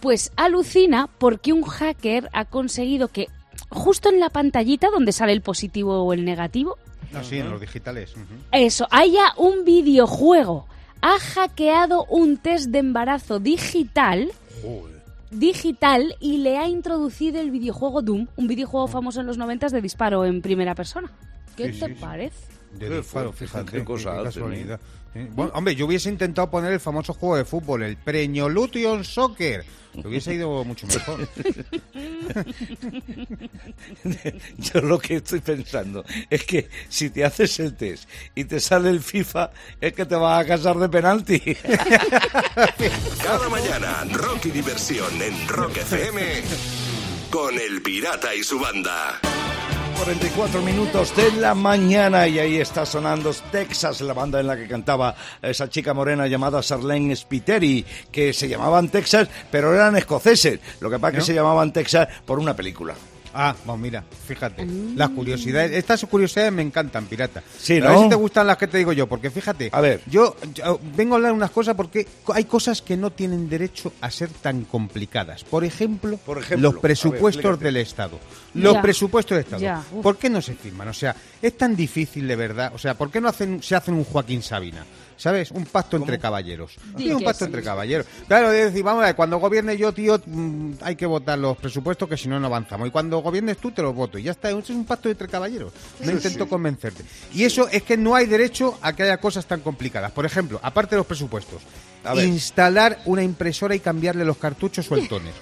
Pues 0.00 0.32
alucina 0.36 1.08
porque 1.16 1.54
un 1.54 1.62
hacker 1.62 2.28
ha 2.34 2.44
conseguido 2.44 3.08
que 3.08 3.28
justo 3.70 4.10
en 4.10 4.20
la 4.20 4.28
pantallita 4.28 4.90
donde 4.90 5.12
sale 5.12 5.32
el 5.32 5.40
positivo 5.40 6.02
o 6.02 6.12
el 6.12 6.26
negativo. 6.26 6.76
Ah, 7.14 7.24
sí, 7.24 7.38
en 7.38 7.50
los 7.50 7.58
digitales. 7.58 8.12
Eso, 8.52 8.86
haya 8.90 9.32
un 9.38 9.64
videojuego. 9.64 10.66
Ha 11.00 11.18
hackeado 11.18 12.04
un 12.10 12.36
test 12.36 12.66
de 12.66 12.80
embarazo 12.80 13.38
digital 13.38 14.30
digital 15.38 16.16
y 16.20 16.38
le 16.38 16.58
ha 16.58 16.68
introducido 16.68 17.40
el 17.40 17.50
videojuego 17.50 18.02
Doom, 18.02 18.28
un 18.36 18.46
videojuego 18.46 18.86
famoso 18.86 19.20
en 19.20 19.26
los 19.26 19.38
90 19.38 19.68
de 19.68 19.80
disparo 19.80 20.24
en 20.24 20.42
primera 20.42 20.74
persona. 20.74 21.10
¿Qué 21.56 21.70
te 21.70 21.88
parece? 21.90 22.53
De 22.78 22.96
disparo, 22.96 23.32
fíjate, 23.32 23.70
qué 23.70 23.84
cosa 23.84 24.22
casualidad. 24.22 24.80
Bueno, 25.14 25.52
hombre, 25.54 25.76
yo 25.76 25.86
hubiese 25.86 26.08
intentado 26.08 26.50
poner 26.50 26.72
el 26.72 26.80
famoso 26.80 27.14
juego 27.14 27.36
de 27.36 27.44
fútbol, 27.44 27.84
el 27.84 27.96
Preñolution 27.96 29.04
Soccer. 29.04 29.64
Lo 30.02 30.08
hubiese 30.08 30.34
ido 30.34 30.64
mucho 30.64 30.88
mejor. 30.88 31.28
Yo 34.58 34.80
lo 34.80 34.98
que 34.98 35.14
estoy 35.16 35.38
pensando 35.38 36.04
es 36.28 36.44
que 36.44 36.68
si 36.88 37.10
te 37.10 37.24
haces 37.24 37.60
el 37.60 37.76
test 37.76 38.08
y 38.34 38.44
te 38.44 38.58
sale 38.58 38.90
el 38.90 39.00
FIFA, 39.00 39.52
es 39.80 39.92
que 39.92 40.04
te 40.04 40.16
vas 40.16 40.44
a 40.44 40.46
casar 40.48 40.76
de 40.78 40.88
penalti. 40.88 41.40
Cada 43.22 43.48
mañana, 43.48 44.04
Rocky 44.10 44.50
Diversión 44.50 45.22
en 45.22 45.46
Rock 45.46 45.76
FM 45.76 46.42
con 47.30 47.54
el 47.56 47.80
pirata 47.80 48.34
y 48.34 48.42
su 48.42 48.58
banda. 48.58 49.20
44 49.96 50.62
minutos 50.62 51.14
de 51.16 51.32
la 51.32 51.54
mañana 51.54 52.26
y 52.26 52.38
ahí 52.38 52.56
está 52.56 52.84
sonando 52.84 53.32
Texas, 53.52 54.00
la 54.00 54.12
banda 54.12 54.40
en 54.40 54.46
la 54.46 54.56
que 54.56 54.66
cantaba 54.66 55.14
esa 55.40 55.68
chica 55.68 55.94
morena 55.94 56.26
llamada 56.26 56.62
Sarlene 56.62 57.14
Spiteri, 57.14 57.84
que 58.10 58.32
se 58.32 58.48
llamaban 58.48 58.88
Texas, 58.88 59.28
pero 59.50 59.74
eran 59.74 59.96
escoceses. 59.96 60.60
Lo 60.80 60.90
que 60.90 60.98
pasa 60.98 61.18
es 61.18 61.24
que 61.24 61.26
se 61.26 61.34
llamaban 61.34 61.72
Texas 61.72 62.08
por 62.24 62.38
una 62.38 62.54
película. 62.54 62.94
Ah, 63.34 63.54
bueno, 63.64 63.82
mira, 63.82 64.04
fíjate. 64.26 64.64
Mm. 64.64 64.96
Las 64.96 65.10
curiosidades, 65.10 65.72
estas 65.72 66.04
curiosidades 66.06 66.52
me 66.52 66.62
encantan, 66.62 67.06
pirata. 67.06 67.42
Sí, 67.58 67.80
¿no? 67.80 67.88
A 67.88 67.90
ver 67.90 67.98
si 68.00 68.08
te 68.08 68.14
gustan 68.14 68.46
las 68.46 68.56
que 68.56 68.68
te 68.68 68.78
digo 68.78 68.92
yo, 68.92 69.06
porque 69.06 69.30
fíjate. 69.30 69.70
A 69.72 69.80
ver. 69.80 70.02
Yo, 70.06 70.36
vengo 70.96 71.14
a 71.14 71.16
hablar 71.16 71.32
unas 71.32 71.50
cosas 71.50 71.74
porque 71.74 72.06
hay 72.32 72.44
cosas 72.44 72.80
que 72.80 72.96
no 72.96 73.10
tienen 73.10 73.48
derecho 73.48 73.92
a 74.00 74.10
ser 74.10 74.30
tan 74.30 74.64
complicadas. 74.64 75.44
Por 75.44 75.64
ejemplo, 75.64 76.18
los 76.56 76.74
presupuestos 76.76 77.58
del 77.58 77.76
Estado. 77.78 78.18
Los 78.54 78.76
presupuestos 78.78 79.36
del 79.36 79.44
Estado. 79.44 79.82
¿Por 80.02 80.16
qué 80.16 80.30
no 80.30 80.40
se 80.40 80.54
firman? 80.54 80.88
O 80.88 80.94
sea, 80.94 81.14
es 81.42 81.56
tan 81.58 81.74
difícil 81.74 82.28
de 82.28 82.36
verdad. 82.36 82.72
O 82.74 82.78
sea, 82.78 82.94
¿por 82.94 83.10
qué 83.10 83.20
no 83.20 83.28
hacen, 83.28 83.62
se 83.62 83.74
hacen 83.74 83.94
un 83.94 84.04
Joaquín 84.04 84.42
Sabina? 84.42 84.84
¿Sabes? 85.16 85.50
Un 85.50 85.64
pacto 85.64 85.96
entre 85.96 86.18
caballeros. 86.18 86.72
Sí, 86.96 87.12
un 87.12 87.22
pacto 87.22 87.44
entre 87.44 87.62
caballeros. 87.62 88.06
Claro, 88.26 88.50
es 88.52 88.66
decir, 88.66 88.82
vamos 88.82 89.02
a 89.02 89.06
ver, 89.06 89.16
cuando 89.16 89.38
gobierne 89.38 89.76
yo, 89.76 89.92
tío, 89.92 90.20
mm, 90.24 90.72
hay 90.82 90.96
que 90.96 91.06
votar 91.06 91.38
los 91.38 91.56
presupuestos 91.56 92.08
que 92.08 92.16
si 92.16 92.28
no, 92.28 92.38
no 92.40 92.46
avanzamos. 92.46 92.88
Y 92.88 92.90
cuando 92.90 93.18
gobiernes 93.18 93.58
tú, 93.58 93.70
te 93.70 93.82
los 93.82 93.94
voto. 93.94 94.18
Y 94.18 94.24
ya 94.24 94.32
está, 94.32 94.50
es 94.50 94.70
un 94.70 94.84
pacto 94.84 95.08
entre 95.08 95.28
caballeros. 95.28 95.72
No 96.00 96.12
intento 96.12 96.48
convencerte. 96.48 97.04
Y 97.32 97.44
eso 97.44 97.68
es 97.68 97.82
que 97.82 97.96
no 97.96 98.14
hay 98.14 98.26
derecho 98.26 98.78
a 98.82 98.92
que 98.92 99.04
haya 99.04 99.18
cosas 99.18 99.46
tan 99.46 99.60
complicadas. 99.60 100.12
Por 100.12 100.26
ejemplo, 100.26 100.60
aparte 100.62 100.94
de 100.94 100.98
los 100.98 101.06
presupuestos, 101.06 101.62
instalar 102.16 103.00
una 103.06 103.22
impresora 103.22 103.74
y 103.74 103.80
cambiarle 103.80 104.24
los 104.24 104.36
cartuchos 104.36 104.90
o 104.90 104.96
el 104.96 105.08
toner. 105.08 105.32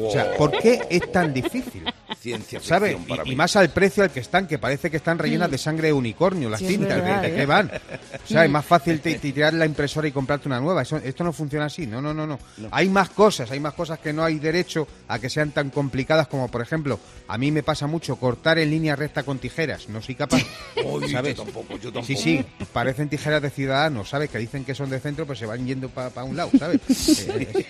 O 0.00 0.10
sea, 0.10 0.34
¿por 0.36 0.52
qué 0.52 0.80
es 0.88 1.10
tan 1.12 1.34
difícil? 1.34 1.84
Ciencia 2.22 2.60
¿Sabes? 2.62 2.96
Y, 3.24 3.34
más 3.34 3.56
al 3.56 3.70
precio 3.70 4.04
al 4.04 4.10
que 4.10 4.20
están, 4.20 4.46
que 4.46 4.56
parece 4.56 4.92
que 4.92 4.98
están 4.98 5.18
rellenas 5.18 5.50
de 5.50 5.58
sangre 5.58 5.88
de 5.88 5.92
unicornio, 5.92 6.48
las 6.48 6.60
cintas, 6.60 7.04
¿de, 7.22 7.34
qué 7.34 7.42
¿eh? 7.42 7.46
van? 7.46 7.68
O 7.68 8.28
sea, 8.28 8.44
es 8.44 8.50
más 8.50 8.64
fácil 8.64 9.00
tirar 9.00 9.52
la 9.54 9.66
impresora 9.66 10.06
y 10.06 10.12
comprarte 10.12 10.46
una 10.46 10.60
nueva. 10.60 10.82
esto 10.82 11.24
no 11.24 11.32
funciona 11.32 11.66
así. 11.66 11.84
No, 11.84 12.00
no, 12.00 12.14
no, 12.14 12.24
no, 12.24 12.38
Hay 12.70 12.88
más 12.88 13.10
cosas, 13.10 13.50
hay 13.50 13.58
más 13.58 13.74
cosas 13.74 13.98
que 13.98 14.12
no 14.12 14.22
hay 14.22 14.38
derecho 14.38 14.86
a 15.08 15.18
que 15.18 15.28
sean 15.28 15.50
tan 15.50 15.70
complicadas 15.70 16.28
como, 16.28 16.46
por 16.48 16.62
ejemplo, 16.62 17.00
a 17.26 17.36
mí 17.38 17.50
me 17.50 17.64
pasa 17.64 17.88
mucho 17.88 18.14
cortar 18.14 18.58
en 18.60 18.70
línea 18.70 18.94
recta 18.94 19.24
con 19.24 19.40
tijeras. 19.40 19.88
No 19.88 20.00
soy 20.00 20.14
capaz. 20.14 20.42
¿sabes? 21.10 21.36
Yo 21.36 21.42
tampoco, 21.42 21.74
yo 21.74 21.92
tampoco. 21.92 22.06
Sí, 22.06 22.14
sí, 22.14 22.44
parecen 22.72 23.08
tijeras 23.08 23.42
de 23.42 23.50
ciudadanos, 23.50 24.08
¿sabes? 24.08 24.30
Que 24.30 24.38
dicen 24.38 24.64
que 24.64 24.76
son 24.76 24.90
de 24.90 25.00
centro, 25.00 25.26
pues 25.26 25.40
se 25.40 25.46
van 25.46 25.66
yendo 25.66 25.88
para 25.88 26.22
un 26.22 26.36
lado, 26.36 26.50
¿sabes? 26.56 26.80
Eh, 27.32 27.68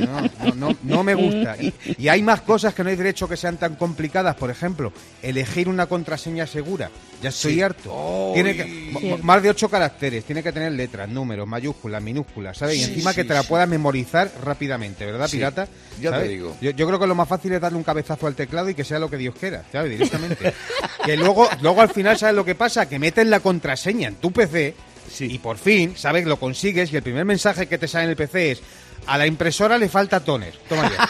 no, 0.00 0.54
no, 0.54 0.76
no 0.82 1.04
me 1.04 1.14
gusta. 1.14 1.56
Y, 1.98 2.08
hay 2.08 2.22
más 2.22 2.40
cosas 2.40 2.74
que 2.74 2.82
no 2.82 2.90
hay 2.90 2.96
derecho 2.96 3.28
que 3.28 3.36
sean 3.36 3.56
tan 3.56 3.69
complicadas. 3.74 4.36
Por 4.36 4.50
ejemplo, 4.50 4.92
elegir 5.22 5.68
una 5.68 5.86
contraseña 5.86 6.46
segura. 6.46 6.90
Ya 7.22 7.28
estoy 7.28 7.60
harto. 7.60 8.30
Tiene 8.32 8.56
que, 8.56 9.18
más 9.22 9.42
de 9.42 9.50
ocho 9.50 9.68
caracteres. 9.68 10.24
Tiene 10.24 10.42
que 10.42 10.52
tener 10.52 10.72
letras, 10.72 11.08
números, 11.08 11.46
mayúsculas, 11.46 12.02
minúsculas, 12.02 12.56
¿sabes? 12.56 12.78
y 12.78 12.82
encima 12.82 13.12
que 13.12 13.24
te 13.24 13.34
la 13.34 13.42
puedas 13.42 13.68
memorizar 13.68 14.30
rápidamente, 14.42 15.04
¿verdad, 15.04 15.28
pirata? 15.30 15.68
Ya 16.00 16.18
te 16.18 16.28
digo. 16.28 16.56
Yo, 16.60 16.74
creo 16.74 16.98
que 16.98 17.06
lo 17.06 17.14
más 17.14 17.28
fácil 17.28 17.52
es 17.52 17.60
darle 17.60 17.76
un 17.76 17.84
cabezazo 17.84 18.26
al 18.26 18.34
teclado 18.34 18.70
y 18.70 18.74
que 18.74 18.84
sea 18.84 18.98
lo 18.98 19.10
que 19.10 19.18
Dios 19.18 19.34
quiera, 19.38 19.64
¿sabes? 19.70 19.90
Directamente. 19.90 20.54
que 21.04 21.16
luego, 21.16 21.48
luego 21.60 21.82
al 21.82 21.90
final, 21.90 22.16
¿sabes 22.16 22.34
lo 22.34 22.44
que 22.44 22.54
pasa? 22.54 22.88
Que 22.88 22.98
metes 22.98 23.26
la 23.26 23.40
contraseña 23.40 24.08
en 24.08 24.14
tu 24.16 24.32
PC 24.32 24.74
y 25.18 25.38
por 25.38 25.58
fin, 25.58 25.94
¿sabes? 25.96 26.24
Lo 26.24 26.38
consigues 26.38 26.92
y 26.92 26.96
el 26.96 27.02
primer 27.02 27.24
mensaje 27.24 27.66
que 27.66 27.78
te 27.78 27.88
sale 27.88 28.04
en 28.04 28.10
el 28.10 28.16
PC 28.16 28.52
es 28.52 28.62
a 29.10 29.18
la 29.18 29.26
impresora 29.26 29.76
le 29.76 29.88
falta 29.88 30.20
toner. 30.20 30.54
Toma 30.68 30.88
ya. 30.88 31.08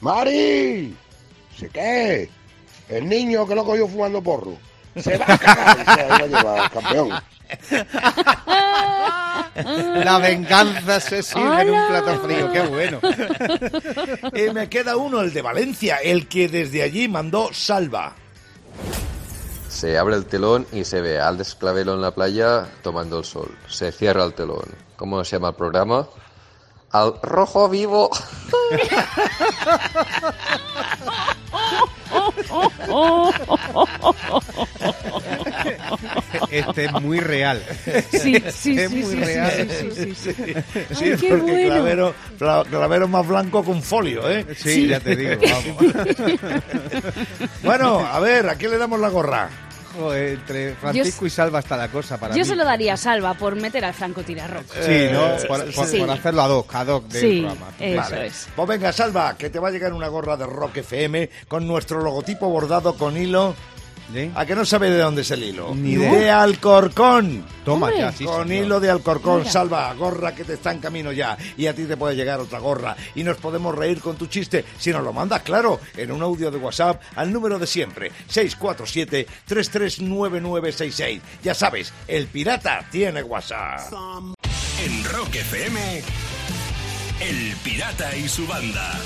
¡Mari! 0.00 0.96
¿Sí 1.56 1.66
qué? 1.72 2.30
El 2.90 3.08
niño 3.08 3.46
que 3.46 3.54
lo 3.54 3.64
cogió 3.64 3.88
fumando 3.88 4.20
porro. 4.22 4.58
Se 4.96 5.16
va 5.16 5.24
a 5.28 5.38
cagar 5.38 5.78
y 5.78 5.84
se 5.84 6.08
va 6.08 6.16
a 6.16 6.26
llevar, 6.26 6.70
campeón. 6.70 7.10
La 10.04 10.18
venganza 10.18 11.00
se 11.00 11.22
sirve 11.22 11.62
en 11.62 11.70
un 11.70 11.86
plato 11.88 12.20
frío, 12.20 12.52
qué 12.52 12.60
bueno. 12.62 13.00
Y 14.32 14.52
me 14.52 14.68
queda 14.68 14.96
uno, 14.96 15.20
el 15.20 15.32
de 15.32 15.42
Valencia, 15.42 15.96
el 15.96 16.28
que 16.28 16.48
desde 16.48 16.82
allí 16.82 17.08
mandó 17.08 17.50
Salva. 17.52 18.14
Se 19.68 19.96
abre 19.98 20.16
el 20.16 20.26
telón 20.26 20.66
y 20.72 20.84
se 20.84 21.00
ve 21.00 21.20
al 21.20 21.38
desclavelo 21.38 21.94
en 21.94 22.02
la 22.02 22.12
playa 22.12 22.68
tomando 22.82 23.18
el 23.18 23.24
sol. 23.24 23.56
Se 23.68 23.92
cierra 23.92 24.24
el 24.24 24.34
telón. 24.34 24.64
¿Cómo 24.96 25.24
se 25.24 25.36
llama 25.36 25.50
el 25.50 25.54
programa? 25.54 26.08
Al 26.90 27.14
rojo 27.22 27.68
vivo. 27.68 28.10
Este 36.50 36.86
es 36.86 36.92
muy 37.00 37.20
real. 37.20 37.62
Sí, 38.10 38.42
sí, 38.50 38.78
es 38.78 38.90
sí, 38.90 38.96
muy 38.96 39.04
sí, 39.04 39.16
real. 39.16 39.68
sí, 39.70 39.90
sí, 39.94 40.14
sí, 40.14 40.34
Ay, 41.00 41.16
qué 41.20 41.28
porque 41.28 41.52
bueno. 41.52 42.14
clavero, 42.38 42.64
clavero 42.68 43.08
más 43.08 43.26
blanco 43.26 43.60
un 43.66 43.82
folio, 43.82 44.28
¿eh? 44.30 44.46
Sí, 44.56 44.86
ya 44.88 45.00
te 45.00 45.16
digo, 45.16 45.40
vamos. 45.42 45.94
Bueno, 47.62 48.00
a 48.00 48.18
ver, 48.20 48.48
¿a 48.48 48.54
quién 48.56 48.70
le 48.72 48.78
damos 48.78 48.98
la 49.00 49.08
gorra? 49.08 49.48
Entre 50.14 50.74
Francisco 50.74 51.26
y 51.26 51.30
Salva 51.30 51.58
está 51.60 51.76
la 51.76 51.88
cosa 51.88 52.18
para 52.18 52.34
Yo 52.34 52.40
mí. 52.42 52.44
se 52.48 52.56
lo 52.56 52.64
daría 52.64 52.94
a 52.94 52.96
Salva 52.96 53.34
por 53.34 53.56
meter 53.56 53.84
al 53.84 53.94
Franco 53.94 54.22
Tirarrock. 54.22 54.64
Sí, 54.72 55.08
¿no? 55.12 55.38
Sí, 55.38 55.46
por, 55.46 55.66
sí, 55.66 55.72
por- 55.74 55.86
sí. 55.86 55.98
por 55.98 56.10
hacerlo 56.10 56.42
ad 56.42 56.50
hoc, 56.50 56.74
ad 56.74 56.86
hoc 56.88 57.04
del 57.08 57.20
Sí, 57.20 57.40
programa. 57.40 57.72
eso 57.78 58.14
es. 58.16 58.48
Pues 58.54 58.68
venga, 58.68 58.92
Salva, 58.92 59.36
que 59.36 59.50
te 59.50 59.58
va 59.58 59.68
a 59.68 59.70
llegar 59.70 59.92
una 59.92 60.08
gorra 60.08 60.36
de 60.36 60.46
Rock 60.46 60.78
FM 60.78 61.28
con 61.48 61.66
nuestro 61.66 62.00
logotipo 62.02 62.48
bordado 62.48 62.96
con 62.96 63.16
hilo. 63.16 63.54
¿A 64.34 64.46
que 64.46 64.54
no 64.54 64.64
sabe 64.64 64.90
de 64.90 64.98
dónde 64.98 65.22
es 65.22 65.30
el 65.30 65.42
hilo? 65.44 65.74
Ni 65.74 65.92
idea. 65.92 66.12
De 66.12 66.30
Alcorcón. 66.30 67.44
Toma 67.64 67.86
Hombre. 67.88 68.00
ya, 68.02 68.12
sí, 68.12 68.24
con 68.24 68.48
señor. 68.48 68.64
hilo 68.64 68.80
de 68.80 68.90
Alcorcón, 68.90 69.40
Mira. 69.40 69.50
salva, 69.50 69.92
gorra 69.94 70.34
que 70.34 70.44
te 70.44 70.54
está 70.54 70.72
en 70.72 70.78
camino 70.80 71.12
ya. 71.12 71.36
Y 71.56 71.66
a 71.66 71.74
ti 71.74 71.84
te 71.84 71.96
puede 71.96 72.16
llegar 72.16 72.40
otra 72.40 72.58
gorra. 72.58 72.96
Y 73.14 73.22
nos 73.22 73.36
podemos 73.36 73.74
reír 73.74 74.00
con 74.00 74.16
tu 74.16 74.26
chiste 74.26 74.64
si 74.78 74.90
nos 74.90 75.02
lo 75.04 75.12
mandas, 75.12 75.42
claro, 75.42 75.80
en 75.96 76.10
un 76.12 76.22
audio 76.22 76.50
de 76.50 76.58
WhatsApp 76.58 77.00
al 77.16 77.32
número 77.32 77.58
de 77.58 77.66
siempre, 77.66 78.10
647-339966. 78.32 81.20
Ya 81.42 81.54
sabes, 81.54 81.92
el 82.08 82.26
pirata 82.26 82.84
tiene 82.90 83.22
WhatsApp. 83.22 83.92
En 84.84 85.04
Rock 85.04 85.34
FM, 85.36 86.02
El 87.20 87.54
Pirata 87.62 88.16
y 88.16 88.28
su 88.28 88.46
banda. 88.46 88.98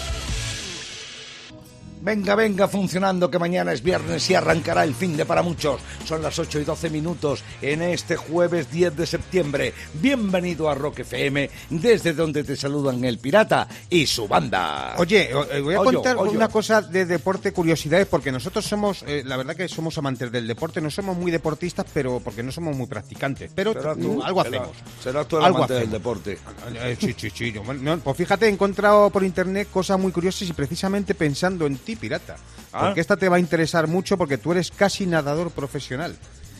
Venga, 2.04 2.34
venga, 2.34 2.68
funcionando, 2.68 3.30
que 3.30 3.38
mañana 3.38 3.72
es 3.72 3.82
viernes 3.82 4.28
y 4.28 4.34
arrancará 4.34 4.84
el 4.84 4.94
fin 4.94 5.16
de 5.16 5.24
para 5.24 5.40
muchos. 5.42 5.80
Son 6.04 6.20
las 6.20 6.38
8 6.38 6.60
y 6.60 6.64
12 6.64 6.90
minutos 6.90 7.42
en 7.62 7.80
este 7.80 8.14
jueves 8.16 8.70
10 8.70 8.94
de 8.94 9.06
septiembre. 9.06 9.72
Bienvenido 9.94 10.68
a 10.68 10.74
Rock 10.74 10.98
FM, 10.98 11.48
desde 11.70 12.12
donde 12.12 12.44
te 12.44 12.56
saludan 12.56 13.02
el 13.06 13.16
pirata 13.18 13.66
y 13.88 14.04
su 14.06 14.28
banda. 14.28 14.96
Oye, 14.98 15.30
eh, 15.50 15.60
voy 15.62 15.74
a 15.76 15.80
Oyo, 15.80 15.92
contar 15.94 16.18
oyo. 16.18 16.32
una 16.32 16.48
cosa 16.48 16.82
de 16.82 17.06
deporte, 17.06 17.52
curiosidades, 17.54 18.06
porque 18.06 18.30
nosotros 18.30 18.66
somos, 18.66 19.02
eh, 19.06 19.22
la 19.24 19.38
verdad 19.38 19.56
que 19.56 19.66
somos 19.66 19.96
amantes 19.96 20.30
del 20.30 20.46
deporte, 20.46 20.82
no 20.82 20.90
somos 20.90 21.16
muy 21.16 21.30
deportistas, 21.30 21.86
pero 21.94 22.20
porque 22.22 22.42
no 22.42 22.52
somos 22.52 22.76
muy 22.76 22.86
practicantes, 22.86 23.50
pero 23.54 23.72
mm, 23.72 24.02
tú, 24.02 24.22
algo 24.22 24.44
será- 24.44 24.58
hacemos. 24.58 24.76
Serás 25.02 25.26
tú 25.26 25.38
el 25.38 25.44
Algo 25.44 25.56
amante 25.56 25.72
del 25.72 25.90
deporte. 25.90 26.38
Eh, 26.74 26.98
sí, 27.00 27.14
sí, 27.16 27.30
sí. 27.34 27.50
yo- 27.50 27.62
no, 27.72 27.96
pues 28.00 28.14
fíjate, 28.18 28.44
he 28.44 28.50
encontrado 28.50 29.08
por 29.08 29.24
internet 29.24 29.68
cosas 29.72 29.98
muy 29.98 30.12
curiosas 30.12 30.46
y 30.46 30.52
precisamente 30.52 31.14
pensando 31.14 31.64
en 31.64 31.78
ti, 31.78 31.93
pirata. 31.96 32.36
Ah. 32.72 32.86
Porque 32.86 33.00
esta 33.00 33.16
te 33.16 33.28
va 33.28 33.36
a 33.36 33.40
interesar 33.40 33.86
mucho 33.86 34.16
porque 34.18 34.38
tú 34.38 34.52
eres 34.52 34.70
casi 34.70 35.06
nadador 35.06 35.50
profesional. 35.50 36.16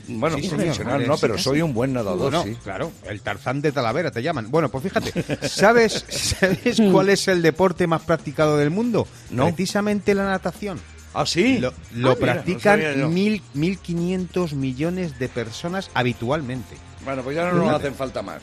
Bueno, 0.06 0.36
Sí, 0.38 0.48
profesional 0.48 1.06
no, 1.06 1.16
pero 1.16 1.38
soy 1.38 1.62
un 1.62 1.72
buen 1.72 1.94
nadador, 1.94 2.30
No, 2.30 2.42
sí. 2.42 2.54
claro, 2.62 2.92
el 3.08 3.22
Tarzán 3.22 3.62
de 3.62 3.72
Talavera 3.72 4.10
te 4.10 4.22
llaman. 4.22 4.50
Bueno, 4.50 4.68
pues 4.68 4.84
fíjate, 4.84 5.12
¿sabes, 5.48 6.04
¿sabes 6.08 6.78
cuál 6.92 7.08
es 7.08 7.26
el 7.28 7.40
deporte 7.40 7.86
más 7.86 8.02
practicado 8.02 8.58
del 8.58 8.68
mundo? 8.70 9.08
No. 9.30 9.46
Precisamente 9.46 10.14
la 10.14 10.24
natación. 10.26 10.78
¿Ah, 11.14 11.24
sí? 11.24 11.58
Lo, 11.58 11.70
lo 11.70 11.70
Ah, 11.70 11.76
mira, 11.92 12.04
no 12.12 12.16
practican 12.16 13.14
mil, 13.14 13.40
1.500 13.54 14.52
millones 14.52 15.18
de 15.18 15.28
personas 15.28 15.90
habitualmente. 15.94 16.76
Bueno, 17.04 17.22
pues 17.22 17.36
ya 17.36 17.50
no 17.52 17.64
nos 17.64 17.74
hacen 17.74 17.94
falta 17.94 18.20
más. 18.20 18.42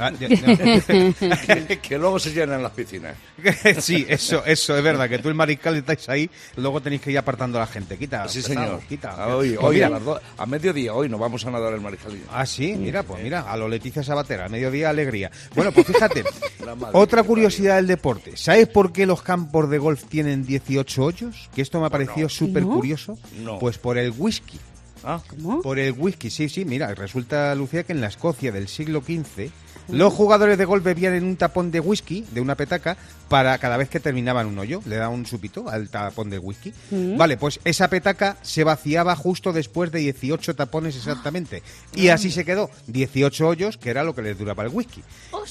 Ah, 0.00 0.10
ya- 0.18 0.28
no. 0.28 1.78
que 1.82 1.98
luego 1.98 2.18
se 2.18 2.32
llenan 2.32 2.62
las 2.62 2.72
piscinas. 2.72 3.16
sí, 3.80 4.04
eso, 4.08 4.44
eso 4.44 4.76
es 4.76 4.82
verdad, 4.82 5.08
que 5.08 5.18
tú 5.18 5.28
y 5.28 5.30
el 5.30 5.34
mariscal 5.36 5.76
estáis 5.76 6.08
ahí, 6.08 6.30
luego 6.56 6.80
tenéis 6.80 7.02
que 7.02 7.10
ir 7.10 7.18
apartando 7.18 7.58
a 7.58 7.62
la 7.62 7.66
gente. 7.66 7.96
Quita, 7.96 8.28
Sí, 8.28 8.42
pesado, 8.42 8.54
señor. 8.64 8.80
quita. 8.88 9.14
Ah, 9.16 9.36
Hoy, 9.36 9.50
Pues 9.54 9.64
hoy 9.66 9.74
mira, 9.76 9.86
a, 9.86 9.90
las 9.90 10.04
do- 10.04 10.20
a 10.36 10.46
mediodía, 10.46 10.94
hoy 10.94 11.08
nos 11.08 11.20
vamos 11.20 11.44
a 11.46 11.50
nadar 11.50 11.72
el 11.74 11.80
mariscalillo. 11.80 12.24
Ah, 12.30 12.46
sí, 12.46 12.74
mira, 12.76 13.02
pues 13.02 13.22
mira, 13.22 13.40
a 13.42 13.56
lo 13.56 13.68
Leticia 13.68 14.02
Sabatera, 14.02 14.46
a 14.46 14.48
mediodía 14.48 14.90
alegría. 14.90 15.30
Bueno, 15.54 15.72
pues 15.72 15.86
fíjate, 15.86 16.24
otra 16.92 17.22
curiosidad 17.22 17.76
del 17.76 17.86
deporte. 17.86 18.36
¿Sabes 18.36 18.68
por 18.68 18.92
qué 18.92 19.06
los 19.06 19.22
campos 19.22 19.68
de 19.70 19.78
golf 19.78 20.04
tienen 20.04 20.44
18 20.44 21.02
hoyos? 21.04 21.48
Que 21.54 21.62
esto 21.62 21.80
me 21.80 21.86
ha 21.86 21.90
parecido 21.90 22.28
súper 22.28 22.62
curioso. 22.64 23.18
No. 23.42 23.58
Pues 23.58 23.78
por 23.78 23.98
el 23.98 24.12
whisky. 24.16 24.58
Ah, 25.04 25.20
¿Cómo? 25.28 25.62
Por 25.62 25.78
el 25.78 25.92
whisky, 25.92 26.30
sí, 26.30 26.48
sí, 26.48 26.64
mira, 26.64 26.92
resulta, 26.94 27.54
Lucía, 27.54 27.84
que 27.84 27.92
en 27.92 28.00
la 28.00 28.08
Escocia 28.08 28.50
del 28.50 28.66
siglo 28.66 29.00
XV 29.02 29.50
los 29.88 30.12
jugadores 30.12 30.58
de 30.58 30.64
golf 30.64 30.84
bebían 30.84 31.14
en 31.14 31.24
un 31.24 31.36
tapón 31.36 31.70
de 31.70 31.80
whisky, 31.80 32.24
de 32.32 32.40
una 32.40 32.54
petaca, 32.54 32.96
para 33.28 33.58
cada 33.58 33.76
vez 33.76 33.88
que 33.88 34.00
terminaban 34.00 34.46
un 34.46 34.58
hoyo, 34.58 34.80
le 34.86 34.96
daban 34.96 35.14
un 35.14 35.26
supito 35.26 35.68
al 35.68 35.88
tapón 35.88 36.30
de 36.30 36.38
whisky. 36.38 36.72
Vale, 36.90 37.36
pues 37.36 37.60
esa 37.64 37.88
petaca 37.88 38.36
se 38.42 38.64
vaciaba 38.64 39.16
justo 39.16 39.52
después 39.52 39.90
de 39.90 39.98
18 40.00 40.54
tapones 40.54 40.96
exactamente. 40.96 41.62
Y 41.94 42.08
así 42.08 42.30
se 42.30 42.44
quedó, 42.44 42.70
18 42.86 43.46
hoyos, 43.46 43.76
que 43.76 43.90
era 43.90 44.04
lo 44.04 44.14
que 44.14 44.22
les 44.22 44.38
duraba 44.38 44.62
el 44.62 44.70
whisky. 44.70 45.02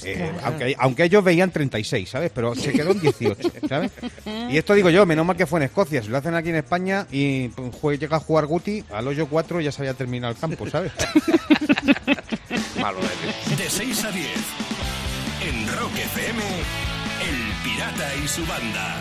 Eh, 0.04 0.32
aunque, 0.43 0.76
aunque 0.78 1.04
ellos 1.06 1.24
veían 1.24 1.52
36, 1.52 2.10
¿sabes? 2.10 2.32
Pero 2.34 2.56
se 2.56 2.71
quedó 2.71 2.91
en 2.91 3.00
18, 3.00 3.52
¿sabes? 3.69 3.91
Y 4.50 4.58
esto 4.58 4.74
digo 4.74 4.89
yo, 4.89 5.06
menos 5.06 5.26
mal 5.26 5.36
que 5.36 5.45
fue 5.45 5.60
en 5.60 5.63
Escocia. 5.63 6.02
Si 6.02 6.10
lo 6.10 6.17
hacen 6.17 6.36
aquí 6.36 6.50
en 6.50 6.58
España 6.58 7.08
y 7.12 7.50
pues, 7.50 8.00
llega 8.00 8.17
a 8.17 8.19
jugar 8.19 8.45
Guti, 8.45 8.84
al 8.91 9.08
hoyo 9.08 9.28
4 9.28 9.62
ya 9.62 9.71
se 9.71 9.82
había 9.82 9.93
terminado 9.93 10.34
el 10.34 10.39
campo, 10.39 10.69
¿sabes? 10.69 10.91
malo 12.86 13.00
eres. 13.00 13.58
De 13.58 13.67
6 13.67 14.06
a 14.06 14.12
10. 14.12 14.28
En 15.41 15.67
Rock 15.76 15.98
FM, 15.98 16.43
El 17.28 17.63
Pirata 17.63 18.15
y 18.24 18.28
su 18.28 18.45
banda. 18.45 18.95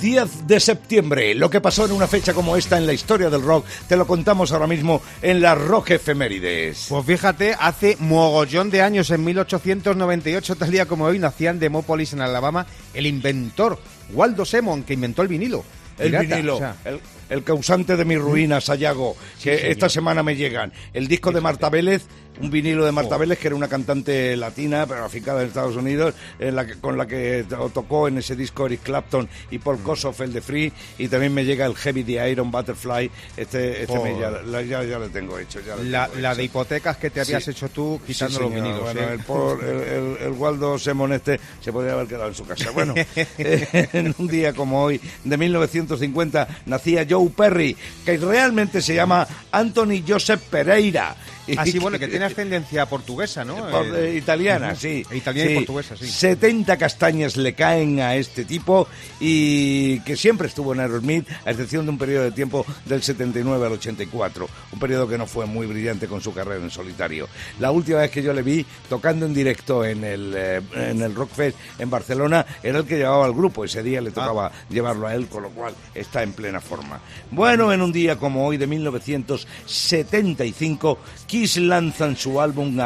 10 0.00 0.46
de 0.46 0.60
septiembre, 0.60 1.34
lo 1.34 1.50
que 1.50 1.60
pasó 1.60 1.84
en 1.84 1.92
una 1.92 2.06
fecha 2.06 2.32
como 2.32 2.56
esta 2.56 2.78
en 2.78 2.86
la 2.86 2.94
historia 2.94 3.28
del 3.28 3.42
rock, 3.42 3.66
te 3.86 3.96
lo 3.96 4.06
contamos 4.06 4.52
ahora 4.52 4.66
mismo 4.66 5.02
en 5.20 5.42
las 5.42 5.58
Rock 5.58 5.90
Efemérides. 5.90 6.86
Pues 6.88 7.04
fíjate, 7.04 7.54
hace 7.58 7.96
mogollón 7.98 8.70
de 8.70 8.80
años, 8.80 9.10
en 9.10 9.24
1898, 9.24 10.56
tal 10.56 10.70
día 10.70 10.86
como 10.86 11.04
hoy, 11.04 11.18
nacía 11.18 11.50
en 11.50 11.58
Demópolis, 11.58 12.14
en 12.14 12.22
Alabama, 12.22 12.66
el 12.94 13.06
inventor 13.06 13.78
Waldo 14.14 14.46
Semon, 14.46 14.84
que 14.84 14.94
inventó 14.94 15.20
el 15.20 15.28
vinilo. 15.28 15.64
El 15.98 16.12
Pirata, 16.12 16.36
vinilo, 16.36 16.54
o 16.54 16.58
sea, 16.58 16.76
el, 16.84 17.00
el 17.28 17.44
causante 17.44 17.96
de 17.96 18.04
mis 18.04 18.18
ruinas, 18.18 18.64
Sayago, 18.64 19.16
que 19.42 19.70
esta 19.70 19.88
semana 19.88 20.22
me 20.22 20.36
llegan. 20.36 20.72
El 20.92 21.08
disco 21.08 21.32
de 21.32 21.40
Marta 21.40 21.68
Vélez, 21.70 22.04
un 22.40 22.50
vinilo 22.50 22.84
de 22.84 22.92
Marta 22.92 23.16
Vélez, 23.16 23.38
que 23.38 23.48
era 23.48 23.56
una 23.56 23.66
cantante 23.68 24.36
latina, 24.36 24.86
pero 24.86 25.04
aficada 25.04 25.42
en 25.42 25.48
Estados 25.48 25.74
Unidos, 25.74 26.14
en 26.38 26.54
la 26.54 26.66
que- 26.66 26.74
con 26.76 26.96
la 26.96 27.06
que 27.06 27.44
to- 27.48 27.68
tocó 27.74 28.06
en 28.06 28.18
ese 28.18 28.36
disco 28.36 28.66
Eric 28.66 28.82
Clapton 28.84 29.28
y 29.50 29.58
Mm. 29.58 29.60
Paul 29.62 29.78
Kossoff, 29.82 30.20
el 30.20 30.32
de 30.32 30.40
Free, 30.40 30.72
y 30.98 31.08
también 31.08 31.34
me 31.34 31.44
llega 31.44 31.66
el 31.66 31.74
Heavy 31.74 32.04
de 32.04 32.30
Iron 32.30 32.50
Butterfly, 32.52 33.10
este, 33.36 33.82
este 33.82 33.98
me- 33.98 34.18
ya, 34.20 34.30
la- 34.30 34.62
ya, 34.62 34.84
ya 34.84 34.98
lo 35.00 35.08
tengo 35.08 35.36
hecho. 35.38 35.58
Ya 35.66 35.74
lo 35.74 35.82
la, 35.82 36.06
tengo 36.06 36.20
la 36.20 36.28
hecho. 36.30 36.36
de 36.38 36.44
hipotecas 36.44 36.96
que 36.96 37.10
te 37.10 37.20
habías 37.22 37.42
Sí. 37.44 37.50
hecho 37.50 37.68
tú 37.70 38.00
quitando 38.06 38.38
los 38.40 38.54
vinilos. 38.54 38.80
Bueno, 38.82 39.00
¿eh? 39.00 39.08
el, 39.14 39.18
por- 39.20 39.64
el, 39.64 39.80
el- 39.82 40.16
el 40.26 40.32
Waldo 40.32 40.78
Semon 40.78 41.12
este 41.12 41.40
se 41.60 41.72
podría 41.72 41.94
haber 41.94 42.06
quedado 42.06 42.28
en 42.28 42.34
su 42.34 42.46
casa. 42.46 42.70
Bueno, 42.70 42.94
eh, 42.96 43.08
en 43.92 44.14
un 44.16 44.28
día 44.28 44.52
como 44.52 44.82
hoy, 44.84 45.00
de 45.24 45.36
1950, 45.36 46.46
nacía 46.66 47.02
Perry, 47.26 47.76
que 48.04 48.16
realmente 48.16 48.80
se 48.80 48.94
llama 48.94 49.26
Anthony 49.52 50.02
Joseph 50.06 50.42
Pereira. 50.50 51.16
Ah, 51.56 51.64
sí, 51.64 51.78
bueno, 51.78 51.98
que 51.98 52.08
tiene 52.08 52.24
ascendencia 52.24 52.86
portuguesa, 52.86 53.44
¿no? 53.44 53.56
Eh, 53.96 54.16
italiana, 54.16 54.74
sí. 54.74 55.04
Italiana 55.12 55.52
y 55.52 55.54
portuguesa, 55.56 55.96
sí. 55.96 56.06
70 56.06 56.76
castañas 56.76 57.36
le 57.36 57.54
caen 57.54 58.00
a 58.00 58.16
este 58.16 58.44
tipo 58.44 58.88
y 59.20 60.00
que 60.00 60.16
siempre 60.16 60.48
estuvo 60.48 60.72
en 60.72 60.80
Aerosmith, 60.80 61.28
a 61.44 61.50
excepción 61.50 61.86
de 61.86 61.90
un 61.90 61.98
periodo 61.98 62.24
de 62.24 62.32
tiempo 62.32 62.64
del 62.84 63.02
79 63.02 63.66
al 63.66 63.72
84. 63.72 64.48
Un 64.72 64.78
periodo 64.78 65.08
que 65.08 65.18
no 65.18 65.26
fue 65.26 65.46
muy 65.46 65.66
brillante 65.66 66.06
con 66.06 66.20
su 66.20 66.32
carrera 66.32 66.62
en 66.62 66.70
solitario. 66.70 67.28
La 67.60 67.70
última 67.70 67.98
vez 67.98 68.10
que 68.10 68.22
yo 68.22 68.32
le 68.32 68.42
vi 68.42 68.64
tocando 68.88 69.26
en 69.26 69.34
directo 69.34 69.84
en 69.84 70.04
el, 70.04 70.34
eh, 70.36 70.60
en 70.74 71.02
el 71.02 71.14
Rockfest 71.14 71.56
en 71.78 71.90
Barcelona 71.90 72.44
era 72.62 72.78
el 72.78 72.84
que 72.84 72.96
llevaba 72.96 73.24
al 73.24 73.34
grupo. 73.34 73.64
Ese 73.64 73.82
día 73.82 74.00
le 74.00 74.10
tocaba 74.10 74.46
ah. 74.46 74.52
llevarlo 74.70 75.06
a 75.06 75.14
él, 75.14 75.28
con 75.28 75.42
lo 75.42 75.50
cual 75.50 75.74
está 75.94 76.22
en 76.22 76.32
plena 76.32 76.60
forma. 76.60 77.00
Bueno, 77.30 77.72
en 77.72 77.82
un 77.82 77.92
día 77.92 78.16
como 78.16 78.46
hoy 78.46 78.56
de 78.56 78.66
1975, 78.66 80.98
Kiss 81.38 81.58
lanzan 81.58 82.16
su 82.16 82.40
álbum 82.40 82.76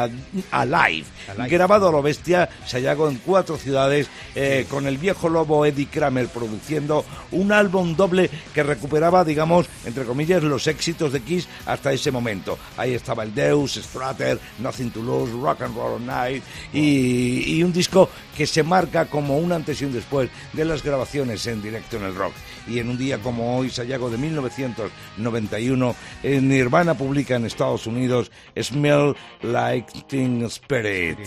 Alive, 0.51 1.07
grabado 1.49 1.89
a 1.89 1.91
lo 1.91 2.03
bestia, 2.03 2.47
Sayago 2.67 3.09
en 3.09 3.17
cuatro 3.17 3.57
ciudades, 3.57 4.07
eh, 4.35 4.67
con 4.69 4.85
el 4.85 4.99
viejo 4.99 5.27
lobo 5.27 5.65
Eddie 5.65 5.87
Kramer 5.87 6.27
produciendo 6.27 7.03
un 7.31 7.51
álbum 7.51 7.95
doble 7.95 8.29
que 8.53 8.61
recuperaba, 8.61 9.25
digamos, 9.25 9.65
entre 9.85 10.05
comillas, 10.05 10.43
los 10.43 10.67
éxitos 10.67 11.11
de 11.13 11.21
Kiss 11.21 11.47
hasta 11.65 11.93
ese 11.93 12.11
momento. 12.11 12.59
Ahí 12.77 12.93
estaba 12.93 13.23
el 13.23 13.33
Deus, 13.33 13.73
Strutter, 13.73 14.39
Nothing 14.59 14.91
to 14.91 15.01
Lose, 15.01 15.33
Rock 15.33 15.63
and 15.63 15.75
Roll 15.75 16.05
Night 16.05 16.43
y, 16.71 17.55
y 17.57 17.63
un 17.63 17.73
disco 17.73 18.07
que 18.37 18.45
se 18.45 18.61
marca 18.61 19.05
como 19.05 19.37
un 19.37 19.51
antes 19.51 19.81
y 19.81 19.85
un 19.85 19.93
después 19.93 20.29
de 20.53 20.65
las 20.65 20.83
grabaciones 20.83 21.45
en 21.47 21.59
directo 21.61 21.97
en 21.97 22.03
el 22.03 22.13
rock. 22.13 22.33
Y 22.67 22.79
en 22.79 22.89
un 22.89 22.97
día 22.97 23.17
como 23.17 23.57
hoy, 23.57 23.69
Sayago 23.69 24.09
de 24.11 24.17
1991, 24.17 25.95
Nirvana 26.23 26.93
publica 26.93 27.35
en 27.35 27.45
Estados 27.45 27.87
Unidos 27.87 28.31
Smell 28.61 29.15
Like 29.41 30.03
Teen 30.07 30.43
Spirit. 30.45 31.17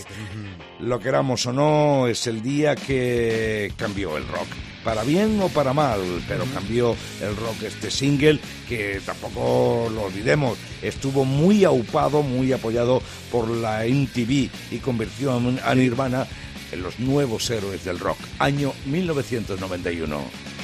Lo 0.79 0.99
queramos 0.99 1.45
o 1.45 1.53
no, 1.53 2.07
es 2.07 2.27
el 2.27 2.41
día 2.41 2.75
que 2.75 3.71
cambió 3.77 4.17
el 4.17 4.27
rock. 4.27 4.47
Para 4.83 5.03
bien 5.03 5.41
o 5.41 5.49
para 5.49 5.73
mal, 5.73 5.99
pero 6.27 6.45
cambió 6.53 6.95
el 7.21 7.35
rock 7.35 7.63
este 7.63 7.91
single 7.91 8.39
que 8.69 9.01
tampoco 9.05 9.89
lo 9.93 10.03
olvidemos, 10.03 10.57
estuvo 10.81 11.25
muy 11.25 11.65
aupado, 11.65 12.23
muy 12.23 12.53
apoyado 12.53 13.01
por 13.31 13.49
la 13.49 13.83
MTV 13.85 14.49
y 14.71 14.77
convirtió 14.81 15.33
a 15.65 15.75
Nirvana 15.75 16.25
en 16.71 16.83
los 16.83 16.99
nuevos 16.99 17.49
héroes 17.49 17.83
del 17.83 17.99
rock, 17.99 18.17
año 18.39 18.73
1991. 18.85 20.56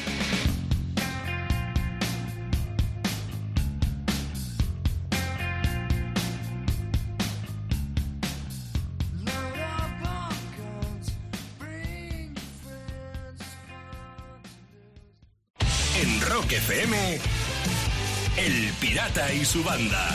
Y 19.34 19.46
su 19.46 19.64
banda. 19.64 20.10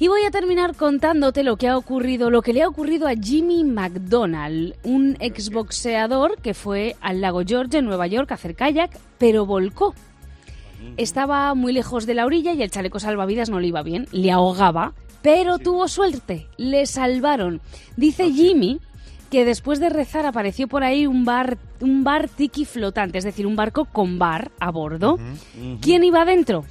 Y 0.00 0.06
voy 0.06 0.22
a 0.22 0.30
terminar 0.30 0.76
contándote 0.76 1.42
lo 1.42 1.56
que 1.56 1.66
ha 1.66 1.76
ocurrido, 1.76 2.30
lo 2.30 2.40
que 2.40 2.52
le 2.52 2.62
ha 2.62 2.68
ocurrido 2.68 3.08
a 3.08 3.14
Jimmy 3.14 3.64
McDonald, 3.64 4.74
un 4.84 5.16
exboxeador 5.18 6.40
que 6.40 6.54
fue 6.54 6.94
al 7.00 7.20
lago 7.20 7.42
George 7.44 7.78
en 7.78 7.86
Nueva 7.86 8.06
York 8.06 8.30
a 8.30 8.34
hacer 8.34 8.54
kayak, 8.54 8.96
pero 9.18 9.44
volcó. 9.44 9.94
Estaba 10.96 11.52
muy 11.54 11.72
lejos 11.72 12.06
de 12.06 12.14
la 12.14 12.26
orilla 12.26 12.52
y 12.52 12.62
el 12.62 12.70
chaleco 12.70 13.00
salvavidas 13.00 13.50
no 13.50 13.58
le 13.58 13.66
iba 13.66 13.82
bien, 13.82 14.06
le 14.12 14.30
ahogaba, 14.30 14.92
pero 15.20 15.58
tuvo 15.58 15.88
suerte, 15.88 16.46
le 16.56 16.86
salvaron. 16.86 17.60
Dice 17.96 18.30
Jimmy 18.30 18.78
que 19.30 19.44
después 19.44 19.80
de 19.80 19.90
rezar 19.90 20.26
apareció 20.26 20.68
por 20.68 20.84
ahí 20.84 21.08
un 21.08 21.24
bar, 21.24 21.58
un 21.80 22.04
bar 22.04 22.28
tiki 22.28 22.64
flotante, 22.64 23.18
es 23.18 23.24
decir, 23.24 23.46
un 23.46 23.56
barco 23.56 23.84
con 23.84 24.18
bar 24.18 24.52
a 24.60 24.70
bordo. 24.70 25.18
¿Quién 25.80 26.04
iba 26.04 26.22
adentro? 26.22 26.64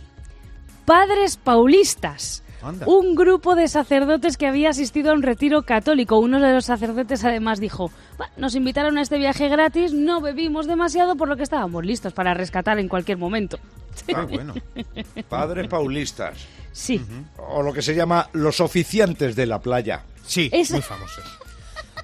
Padres 0.88 1.36
paulistas 1.36 2.44
un 2.86 3.14
grupo 3.14 3.56
de 3.56 3.68
sacerdotes 3.68 4.38
que 4.38 4.48
había 4.48 4.70
asistido 4.70 5.12
a 5.12 5.16
un 5.16 5.22
retiro 5.22 5.64
católico. 5.64 6.18
Uno 6.18 6.40
de 6.40 6.54
los 6.54 6.64
sacerdotes 6.64 7.26
además 7.26 7.60
dijo, 7.60 7.92
nos 8.38 8.56
invitaron 8.56 8.98
a 8.98 9.02
este 9.02 9.18
viaje 9.18 9.50
gratis, 9.50 9.92
no 9.92 10.22
bebimos 10.22 10.66
demasiado 10.66 11.18
por 11.18 11.28
lo 11.28 11.36
que 11.36 11.44
estábamos 11.44 11.86
listos 11.86 12.14
para 12.14 12.34
rescatar 12.34 12.80
en 12.80 12.88
cualquier 12.88 13.18
momento. 13.18 13.60
Ah, 14.16 14.26
bueno. 14.30 14.54
Padres 15.28 15.68
paulistas. 15.68 16.38
Sí. 16.72 17.02
O 17.50 17.62
lo 17.62 17.74
que 17.74 17.82
se 17.82 17.94
llama 17.94 18.30
los 18.32 18.62
oficiantes 18.62 19.36
de 19.36 19.46
la 19.46 19.60
playa. 19.60 20.04
Sí, 20.26 20.50
muy 20.54 20.82
famosos 20.82 21.37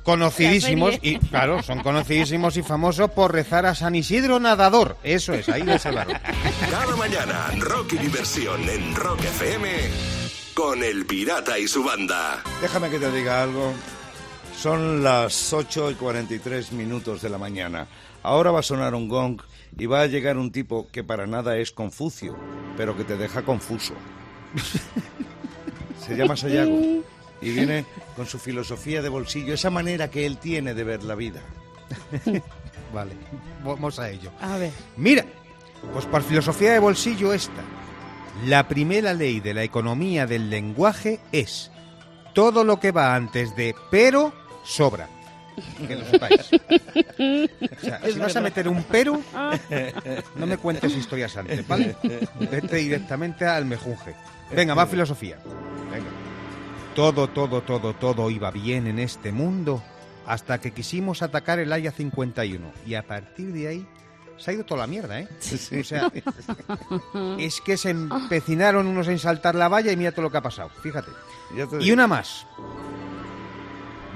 conocidísimos 0.04 1.00
y 1.02 1.18
claro, 1.18 1.64
son 1.64 1.80
conocidísimos 1.82 2.58
y 2.58 2.64
famosos 2.64 3.12
por 3.12 3.32
rezar 3.32 3.66
a 3.66 3.76
San 3.76 3.96
Isidro 3.96 4.40
Nadador. 4.40 4.98
Eso 5.04 5.34
es, 5.34 5.50
ahí 5.50 5.64
de 5.64 5.80
salvaron. 5.80 6.18
Cada 6.70 6.96
mañana, 6.96 7.52
Rock 7.60 7.94
y 7.94 7.98
Diversión 7.98 8.70
en 8.70 8.96
Rock 8.96 9.22
FM 9.22 9.70
con 10.54 10.84
el 10.84 11.06
pirata 11.06 11.58
y 11.58 11.68
su 11.68 11.84
banda. 11.84 12.44
Déjame 12.62 12.90
que 12.90 13.00
te 13.00 13.12
diga 13.12 13.42
algo. 13.42 13.74
Son 14.58 15.04
las 15.04 15.52
8 15.52 15.92
y 15.92 15.96
43 15.96 16.74
minutos 16.74 17.22
de 17.22 17.30
la 17.30 17.38
mañana. 17.38 17.88
Ahora 18.22 18.52
va 18.52 18.60
a 18.60 18.64
sonar 18.64 18.94
un 18.94 19.10
gong 19.10 19.42
y 19.78 19.86
va 19.86 20.02
a 20.02 20.08
llegar 20.08 20.38
un 20.38 20.52
tipo 20.52 20.88
que 20.92 21.04
para 21.04 21.26
nada 21.26 21.58
es 21.58 21.72
Confucio, 21.72 22.38
pero 22.78 22.96
que 22.96 23.04
te 23.04 23.18
deja 23.18 23.42
confuso. 23.42 23.94
Se 26.06 26.16
llama 26.16 26.38
Sayago 26.38 27.04
y 27.44 27.52
viene 27.52 27.86
con 28.16 28.26
su 28.26 28.40
filosofía 28.40 29.02
de 29.02 29.10
bolsillo, 29.10 29.54
esa 29.54 29.70
manera 29.70 30.10
que 30.10 30.26
él 30.26 30.38
tiene 30.38 30.74
de 30.74 30.84
ver 30.84 31.04
la 31.04 31.16
vida. 31.16 31.42
vale, 32.94 33.14
vamos 33.64 34.00
a 34.00 34.10
ello. 34.10 34.32
A 34.42 34.58
ver. 34.58 34.72
Mira, 34.98 35.26
pues 35.92 36.06
por 36.06 36.24
filosofía 36.24 36.74
de 36.74 36.80
bolsillo 36.80 37.34
esta. 37.34 37.62
La 38.46 38.68
primera 38.68 39.14
ley 39.14 39.40
de 39.40 39.54
la 39.54 39.64
economía 39.64 40.26
del 40.26 40.50
lenguaje 40.50 41.20
es 41.32 41.72
todo 42.34 42.64
lo 42.64 42.80
que 42.80 42.92
va 42.92 43.16
antes 43.16 43.56
de 43.56 43.76
pero 43.92 44.34
sobra. 44.64 45.08
Que 45.88 45.96
lo 45.96 46.06
sepáis. 46.06 46.50
O 47.20 47.86
sea, 47.86 48.02
si 48.12 48.20
vas 48.20 48.36
a 48.36 48.42
meter 48.42 48.68
un 48.68 48.84
pero, 48.84 49.22
no 50.36 50.46
me 50.46 50.58
cuentes 50.58 50.96
historias 50.96 51.36
antes, 51.38 51.68
¿vale? 51.68 51.96
Vete 52.40 52.78
directamente 52.78 53.46
al 53.46 53.66
mejunje. 53.66 54.16
Venga, 54.52 54.74
más 54.76 54.90
filosofía. 54.90 55.38
Todo, 56.96 57.28
todo, 57.28 57.62
todo, 57.62 57.94
todo 57.96 58.30
iba 58.30 58.52
bien 58.52 58.88
en 58.88 59.00
este 59.00 59.32
mundo 59.32 59.82
hasta 60.28 60.60
que 60.60 60.72
quisimos 60.72 61.22
atacar 61.22 61.60
el 61.60 61.74
Aya 61.74 61.92
51. 61.92 62.72
Y 62.86 62.94
a 62.96 63.04
partir 63.04 63.52
de 63.52 63.68
ahí 63.68 63.88
se 64.38 64.52
ha 64.52 64.54
ido 64.54 64.64
toda 64.64 64.82
la 64.82 64.88
mierda, 64.88 65.20
¿eh? 65.20 65.28
O 65.80 65.84
sea, 65.84 66.12
es 67.40 67.62
que 67.62 67.78
se 67.78 67.92
empecinaron 67.92 68.88
unos 68.88 69.08
en 69.08 69.20
saltar 69.20 69.56
la 69.56 69.70
valla 69.70 69.92
y 69.92 69.98
mira 69.98 70.12
todo 70.12 70.24
lo 70.24 70.32
que 70.32 70.38
ha 70.38 70.42
pasado, 70.42 70.70
fíjate. 70.82 71.12
Y 71.80 71.92
una 71.92 72.08
más. 72.08 72.46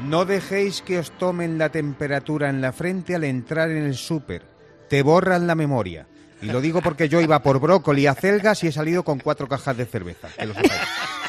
No 0.05 0.25
dejéis 0.25 0.81
que 0.83 0.99
os 0.99 1.11
tomen 1.11 1.57
la 1.57 1.69
temperatura 1.69 2.49
en 2.49 2.61
la 2.61 2.71
frente 2.71 3.15
al 3.15 3.23
entrar 3.23 3.71
en 3.71 3.85
el 3.85 3.95
súper. 3.95 4.43
Te 4.89 5.01
borran 5.01 5.47
la 5.47 5.55
memoria. 5.55 6.07
Y 6.41 6.47
lo 6.47 6.61
digo 6.61 6.81
porque 6.81 7.09
yo 7.09 7.19
iba 7.19 7.41
por 7.41 7.59
brócoli 7.59 8.05
a 8.05 8.13
celgas 8.13 8.63
y 8.63 8.67
he 8.67 8.71
salido 8.71 9.03
con 9.03 9.19
cuatro 9.19 9.47
cajas 9.47 9.75
de 9.75 9.85
cerveza. 9.85 10.29
Que 10.37 10.45
lo 10.45 10.53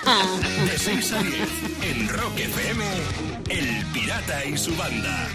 De 0.04 0.78
6 0.78 1.12
a 1.12 1.22
10, 1.22 1.34
en 1.90 2.08
Rock 2.08 2.38
FM, 2.38 2.84
El 3.50 3.86
Pirata 3.92 4.44
y 4.46 4.56
su 4.56 4.74
banda. 4.76 5.28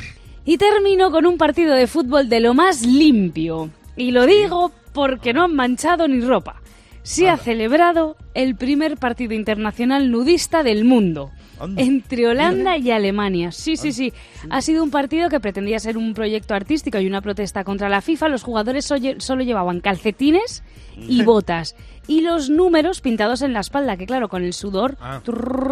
Y 0.46 0.58
termino 0.58 1.12
con 1.12 1.26
un 1.26 1.38
partido 1.38 1.76
de 1.76 1.86
fútbol 1.86 2.30
de 2.30 2.40
lo 2.40 2.54
más 2.54 2.82
limpio. 2.82 3.70
Y 3.98 4.12
lo 4.12 4.26
digo 4.26 4.72
porque 4.94 5.34
no 5.34 5.44
han 5.44 5.56
manchado 5.56 6.08
ni 6.08 6.22
ropa. 6.22 6.62
Se 7.04 7.30
ha 7.30 7.38
celebrado 7.38 8.16
el 8.34 8.56
primer 8.56 8.98
partido 8.98 9.34
internacional 9.34 10.10
nudista 10.10 10.64
del 10.64 10.86
mundo. 10.86 11.32
Entre 11.78 12.28
Holanda 12.28 12.78
y 12.78 12.92
Alemania. 12.92 13.52
Sí, 13.52 13.78
sí, 13.78 13.92
sí. 13.92 14.14
Ha 14.50 14.62
sido 14.62 14.84
un 14.84 14.92
partido 14.92 15.30
que 15.30 15.40
pretendía 15.40 15.80
ser 15.80 15.98
un 15.98 16.14
proyecto 16.14 16.54
artístico 16.54 17.00
y 17.00 17.08
una 17.08 17.22
protesta 17.22 17.64
contra 17.64 17.90
la 17.90 18.02
FIFA. 18.02 18.30
Los 18.30 18.44
jugadores 18.44 18.86
solo 18.86 19.44
llevaban 19.44 19.80
calcetines 19.80 20.64
y 20.98 21.24
botas 21.24 21.76
y 22.08 22.22
los 22.22 22.50
números 22.50 23.02
pintados 23.02 23.42
en 23.42 23.54
la 23.54 23.62
espalda, 23.62 23.98
que 23.98 24.06
claro, 24.06 24.28
con 24.28 24.44
el 24.44 24.54
sudor 24.54 24.98
ah. 25.00 25.22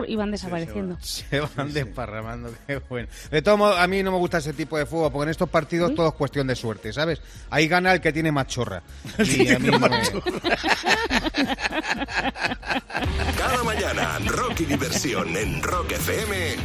iban 0.08 0.32
desapareciendo. 0.32 0.98
se, 1.02 1.40
van, 1.40 1.74
desparramando, 1.74 2.54
qué 2.68 2.82
bueno. 2.90 3.10
De 3.30 3.42
todo 3.42 3.58
modo, 3.58 3.78
a 3.78 3.86
mí 3.88 4.02
no 4.04 4.12
me 4.12 4.18
gusta 4.18 4.38
ese 4.38 4.54
tipo 4.54 4.78
de 4.78 4.86
fuego, 4.86 5.12
porque 5.12 5.24
en 5.24 5.30
estos 5.30 5.50
partidos 5.50 5.94
todo 5.94 6.08
es 6.10 6.14
cuestión 6.14 6.48
de 6.48 6.56
suerte, 6.56 6.94
¿sabes? 6.94 7.22
Ahí 7.50 7.68
gana 7.68 7.92
el 7.94 8.02
que 8.02 8.14
tiene 8.14 8.32
más 8.32 8.48
chorra. 8.48 8.82
Y 9.42 9.50
a 9.50 9.60
mí 9.60 9.70
Cada 13.38 13.64
mañana, 13.64 14.20
Rocky 14.26 14.66
Diversión 14.66 15.36
en 15.36 15.62
Rock 15.62 15.92
FM 15.92 16.56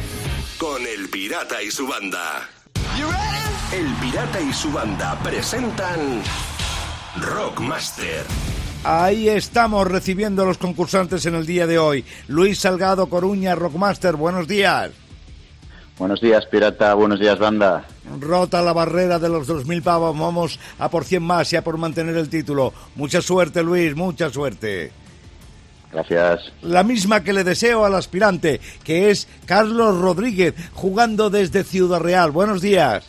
con 0.57 0.81
El 0.85 1.09
Pirata 1.09 1.61
y 1.61 1.71
su 1.71 1.87
banda. 1.87 2.49
El 3.73 3.93
Pirata 3.95 4.39
y 4.39 4.53
su 4.53 4.71
banda 4.71 5.19
presentan 5.21 6.21
Rockmaster 7.19 8.25
Ahí 8.83 9.27
estamos 9.27 9.85
recibiendo 9.87 10.43
a 10.43 10.45
los 10.45 10.57
concursantes 10.57 11.25
en 11.25 11.35
el 11.35 11.45
día 11.45 11.67
de 11.67 11.77
hoy. 11.77 12.05
Luis 12.27 12.59
Salgado 12.59 13.07
Coruña, 13.07 13.55
Rockmaster, 13.55 14.15
buenos 14.15 14.47
días. 14.47 14.91
Buenos 15.97 16.21
días, 16.21 16.45
pirata. 16.45 16.93
Buenos 16.93 17.19
días, 17.19 17.39
banda. 17.39 17.83
Rota 18.19 18.61
la 18.61 18.71
barrera 18.71 19.19
de 19.19 19.29
los 19.29 19.49
2.000 19.49 19.81
pavos. 19.81 20.17
Vamos 20.17 20.59
a 20.77 20.89
por 20.89 21.03
100 21.03 21.23
más 21.23 21.51
y 21.51 21.55
a 21.55 21.63
por 21.63 21.77
mantener 21.77 22.15
el 22.15 22.29
título. 22.29 22.71
Mucha 22.95 23.21
suerte, 23.21 23.63
Luis. 23.63 23.95
Mucha 23.95 24.29
suerte. 24.29 24.91
Gracias. 25.91 26.51
La 26.61 26.83
misma 26.83 27.23
que 27.23 27.33
le 27.33 27.43
deseo 27.43 27.85
al 27.85 27.95
aspirante, 27.95 28.59
que 28.83 29.09
es 29.09 29.27
Carlos 29.45 29.99
Rodríguez, 29.99 30.53
jugando 30.73 31.29
desde 31.29 31.63
Ciudad 31.63 31.99
Real. 31.99 32.31
Buenos 32.31 32.61
días. 32.61 33.05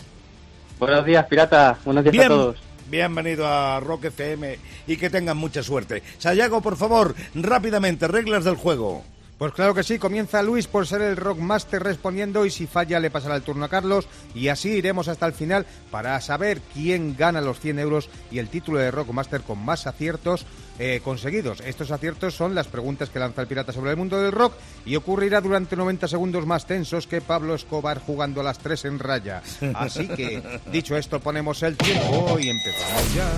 Buenos 0.79 1.05
días, 1.05 1.27
pirata. 1.27 1.77
Buenos 1.85 2.05
días 2.05 2.25
a 2.25 2.29
todos. 2.29 2.57
Bienvenido 2.89 3.47
a 3.47 3.81
Rock 3.81 4.07
FM 4.07 4.59
y 4.87 4.97
que 4.97 5.11
tengan 5.11 5.37
mucha 5.37 5.63
suerte. 5.63 6.03
Sayago, 6.19 6.63
por 6.63 6.77
favor, 6.77 7.15
rápidamente, 7.35 8.09
reglas 8.09 8.45
del 8.45 8.57
juego. 8.57 9.05
Pues 9.39 9.53
claro 9.53 9.73
que 9.73 9.85
sí, 9.85 10.01
comienza 10.01 10.43
Luis 10.43 10.67
por 10.67 10.85
ser 10.89 11.01
el 11.01 11.17
Rockmaster 11.17 11.81
respondiendo 11.81 12.45
y 12.45 12.51
si 12.51 12.67
falla 12.67 12.99
le 12.99 13.09
pasará 13.09 13.37
el 13.37 13.43
turno 13.43 13.67
a 13.67 13.69
Carlos 13.69 14.09
y 14.35 14.49
así 14.49 14.71
iremos 14.71 15.07
hasta 15.07 15.27
el 15.27 15.33
final 15.33 15.65
para 15.93 16.21
saber 16.21 16.61
quién 16.75 17.17
gana 17.17 17.41
los 17.41 17.61
100 17.61 17.79
euros 17.79 18.11
y 18.33 18.41
el 18.41 18.49
título 18.49 18.81
de 18.81 18.91
Rockmaster 18.91 19.43
con 19.43 19.65
más 19.65 19.87
aciertos 19.87 20.45
eh, 20.81 21.01
conseguidos. 21.05 21.61
Estos 21.61 21.93
aciertos 21.93 22.35
son 22.35 22.57
las 22.57 22.67
preguntas 22.67 23.11
que 23.11 23.21
lanza 23.21 23.43
el 23.43 23.47
pirata 23.47 23.73
sobre 23.73 23.93
el 23.93 23.97
mundo 23.97 24.21
del 24.21 24.33
rock 24.33 24.55
y 24.85 24.97
ocurrirá 24.97 25.41
durante 25.41 25.77
90 25.77 26.09
segundos 26.09 26.45
más 26.45 26.67
tensos 26.67 27.07
que 27.07 27.21
Pablo 27.21 27.55
Escobar 27.55 28.01
jugando 28.01 28.41
a 28.41 28.45
las 28.45 28.59
3 28.59 28.87
en 28.87 28.99
raya. 28.99 29.43
Así 29.75 30.09
que, 30.09 30.43
dicho 30.73 30.97
esto, 30.97 31.21
ponemos 31.21 31.63
el 31.63 31.77
tiempo 31.77 32.39
y 32.41 32.49
empezamos 32.49 33.15
ya. 33.15 33.29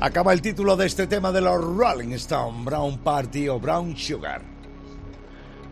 Acaba 0.00 0.32
el 0.32 0.40
título 0.40 0.76
de 0.76 0.86
este 0.86 1.06
tema 1.06 1.30
de 1.30 1.42
los 1.42 1.62
Rolling 1.62 2.12
Stone, 2.12 2.64
Brown 2.64 2.98
Party 2.98 3.48
o 3.48 3.60
Brown 3.60 3.94
Sugar. 3.96 4.51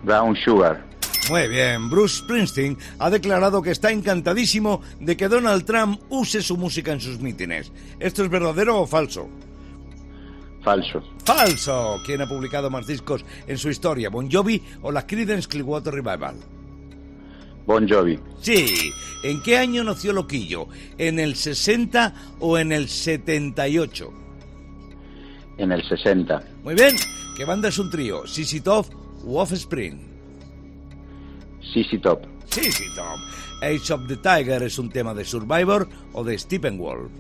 Brown 0.03 0.37
Sugar. 0.37 0.91
Muy 1.29 1.47
bien, 1.49 1.89
Bruce 1.89 2.19
Springsteen 2.19 2.77
ha 2.99 3.09
declarado 3.09 3.63
que 3.63 3.71
está 3.71 3.93
encantadísimo 3.93 4.81
de 4.99 5.17
que 5.17 5.29
Donald 5.29 5.65
Trump 5.65 6.01
use 6.09 6.43
su 6.43 6.57
música 6.57 6.93
en 6.93 7.01
sus 7.01 7.21
mítines. 7.21 7.71
¿Esto 8.01 8.25
es 8.25 8.31
verdadero 8.31 8.81
o 8.81 8.87
falso? 8.87 9.29
Falso. 10.63 11.03
Falso. 11.25 12.01
¿Quién 12.05 12.21
ha 12.23 12.29
publicado 12.29 12.69
más 12.69 12.87
discos 12.87 13.25
en 13.47 13.59
su 13.59 13.71
historia, 13.71 14.11
Bon 14.11 14.31
Jovi 14.31 14.63
o 14.83 14.91
la 14.91 15.07
Creedence 15.07 15.49
Clearwater 15.49 15.95
Revival? 15.95 16.35
Bon 17.67 17.89
Jovi. 17.89 18.19
Sí. 18.41 18.93
¿En 19.23 19.43
qué 19.43 19.57
año 19.57 19.85
nació 19.85 20.13
Loquillo? 20.13 20.67
¿En 20.99 21.19
el 21.19 21.37
60 21.37 22.15
o 22.41 22.59
en 22.59 22.73
el 22.73 22.89
78? 22.89 24.13
En 25.59 25.73
el 25.73 25.83
60. 25.87 26.43
Muy 26.65 26.75
bien. 26.75 26.97
¿Qué 27.37 27.45
banda 27.45 27.69
es 27.69 27.79
un 27.79 27.91
trío? 27.91 28.27
¿Sissy 28.27 28.61
Top 28.61 29.00
u 29.25 29.39
Offspring? 29.39 29.99
Sissy 31.73 32.01
Top. 32.01 32.27
Sissy 32.49 32.95
Top. 32.95 33.19
Age 33.63 33.93
of 33.93 34.07
the 34.09 34.17
Tiger 34.17 34.63
es 34.63 34.79
un 34.79 34.91
tema 34.91 35.15
de 35.15 35.25
Survivor 35.25 35.89
o 36.13 36.25
de 36.25 36.39
Steppenwolf. 36.39 37.11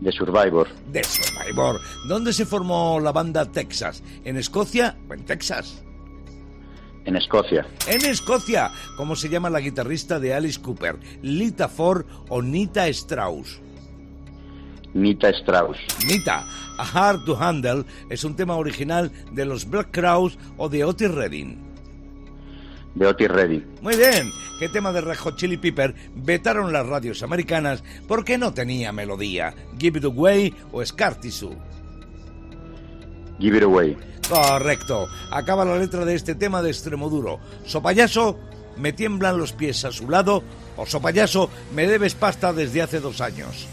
De 0.00 0.12
Survivor. 0.12 0.68
De 0.92 1.02
Survivor. 1.04 1.80
¿Dónde 2.08 2.32
se 2.32 2.44
formó 2.44 3.00
la 3.00 3.12
banda 3.12 3.50
Texas? 3.50 4.02
¿En 4.24 4.36
Escocia 4.36 4.96
o 5.08 5.14
en 5.14 5.24
Texas? 5.24 5.82
En 7.04 7.16
Escocia. 7.16 7.66
En 7.86 8.04
Escocia. 8.04 8.70
¿Cómo 8.96 9.16
se 9.16 9.28
llama 9.28 9.48
la 9.48 9.60
guitarrista 9.60 10.18
de 10.18 10.34
Alice 10.34 10.60
Cooper? 10.60 10.98
¿Lita 11.22 11.68
Ford 11.68 12.04
o 12.28 12.42
Nita 12.42 12.88
Strauss? 12.88 13.60
Nita 14.96 15.28
Strauss. 15.28 15.76
Nita. 16.06 16.42
A 16.78 16.84
Hard 16.84 17.24
to 17.24 17.36
Handle 17.36 17.84
es 18.08 18.24
un 18.24 18.34
tema 18.34 18.56
original 18.56 19.12
de 19.30 19.44
los 19.44 19.68
Black 19.68 19.88
Crowes 19.90 20.38
o 20.56 20.68
de 20.68 20.84
Otis 20.84 21.10
Redding. 21.10 21.58
De 22.94 23.06
Otis 23.06 23.28
Redding. 23.28 23.64
Muy 23.82 23.94
bien. 23.96 24.30
¿Qué 24.58 24.70
tema 24.70 24.92
de 24.92 25.02
Red 25.02 25.18
Hot 25.18 25.36
Chili 25.36 25.58
Pepper 25.58 25.94
vetaron 26.14 26.72
las 26.72 26.86
radios 26.86 27.22
americanas 27.22 27.84
porque 28.08 28.38
no 28.38 28.54
tenía 28.54 28.90
melodía? 28.90 29.54
¿Give 29.78 29.98
It 29.98 30.06
Away 30.06 30.54
o 30.72 30.84
Scar 30.84 31.20
Tissue? 31.20 31.54
Give 33.38 33.58
It 33.58 33.64
Away. 33.64 33.98
Correcto. 34.26 35.08
Acaba 35.30 35.66
la 35.66 35.76
letra 35.76 36.06
de 36.06 36.14
este 36.14 36.34
tema 36.34 36.62
de 36.62 36.70
Extremoduro. 36.70 37.38
Sopayaso, 37.66 38.38
me 38.78 38.94
tiemblan 38.94 39.38
los 39.38 39.52
pies 39.52 39.84
a 39.84 39.92
su 39.92 40.08
lado. 40.08 40.42
O 40.78 40.86
Sopayaso, 40.86 41.50
me 41.74 41.86
debes 41.86 42.14
pasta 42.14 42.54
desde 42.54 42.80
hace 42.80 43.00
dos 43.00 43.20
años. 43.20 43.68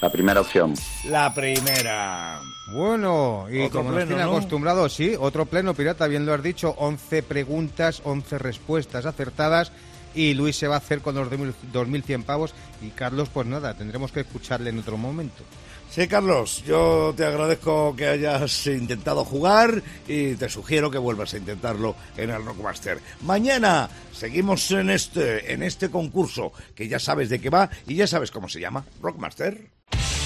La 0.00 0.10
primera 0.10 0.40
opción. 0.40 0.74
La 1.06 1.34
primera. 1.34 2.40
Bueno, 2.72 3.46
y 3.50 3.68
como 3.68 3.90
nos 3.90 4.06
tiene 4.06 4.22
acostumbrado, 4.22 4.88
sí, 4.88 5.14
otro 5.18 5.46
pleno 5.46 5.74
pirata, 5.74 6.06
bien 6.06 6.24
lo 6.24 6.34
has 6.34 6.42
dicho, 6.42 6.74
11 6.78 7.22
preguntas, 7.24 8.00
11 8.04 8.38
respuestas 8.38 9.06
acertadas 9.06 9.72
y 10.14 10.34
Luis 10.34 10.56
se 10.56 10.68
va 10.68 10.76
a 10.76 10.78
hacer 10.78 11.00
con 11.00 11.14
los 11.14 11.28
2.100 11.28 12.24
pavos 12.24 12.54
y 12.80 12.90
Carlos, 12.90 13.28
pues 13.32 13.46
nada, 13.46 13.74
tendremos 13.74 14.12
que 14.12 14.20
escucharle 14.20 14.70
en 14.70 14.78
otro 14.78 14.96
momento. 14.96 15.42
Sí, 15.90 16.06
Carlos, 16.06 16.62
yo 16.66 17.14
te 17.16 17.24
agradezco 17.24 17.96
que 17.96 18.06
hayas 18.06 18.66
intentado 18.66 19.24
jugar 19.24 19.82
y 20.06 20.34
te 20.34 20.48
sugiero 20.48 20.90
que 20.90 20.98
vuelvas 20.98 21.32
a 21.32 21.38
intentarlo 21.38 21.96
en 22.16 22.30
el 22.30 22.44
Rockmaster. 22.44 23.00
Mañana 23.22 23.88
seguimos 24.12 24.70
en 24.70 24.90
este, 24.90 25.52
en 25.52 25.62
este 25.62 25.90
concurso 25.90 26.52
que 26.74 26.88
ya 26.88 26.98
sabes 26.98 27.30
de 27.30 27.40
qué 27.40 27.48
va 27.48 27.70
y 27.86 27.94
ya 27.94 28.06
sabes 28.06 28.30
cómo 28.30 28.48
se 28.48 28.60
llama, 28.60 28.84
Rockmaster. 29.00 29.77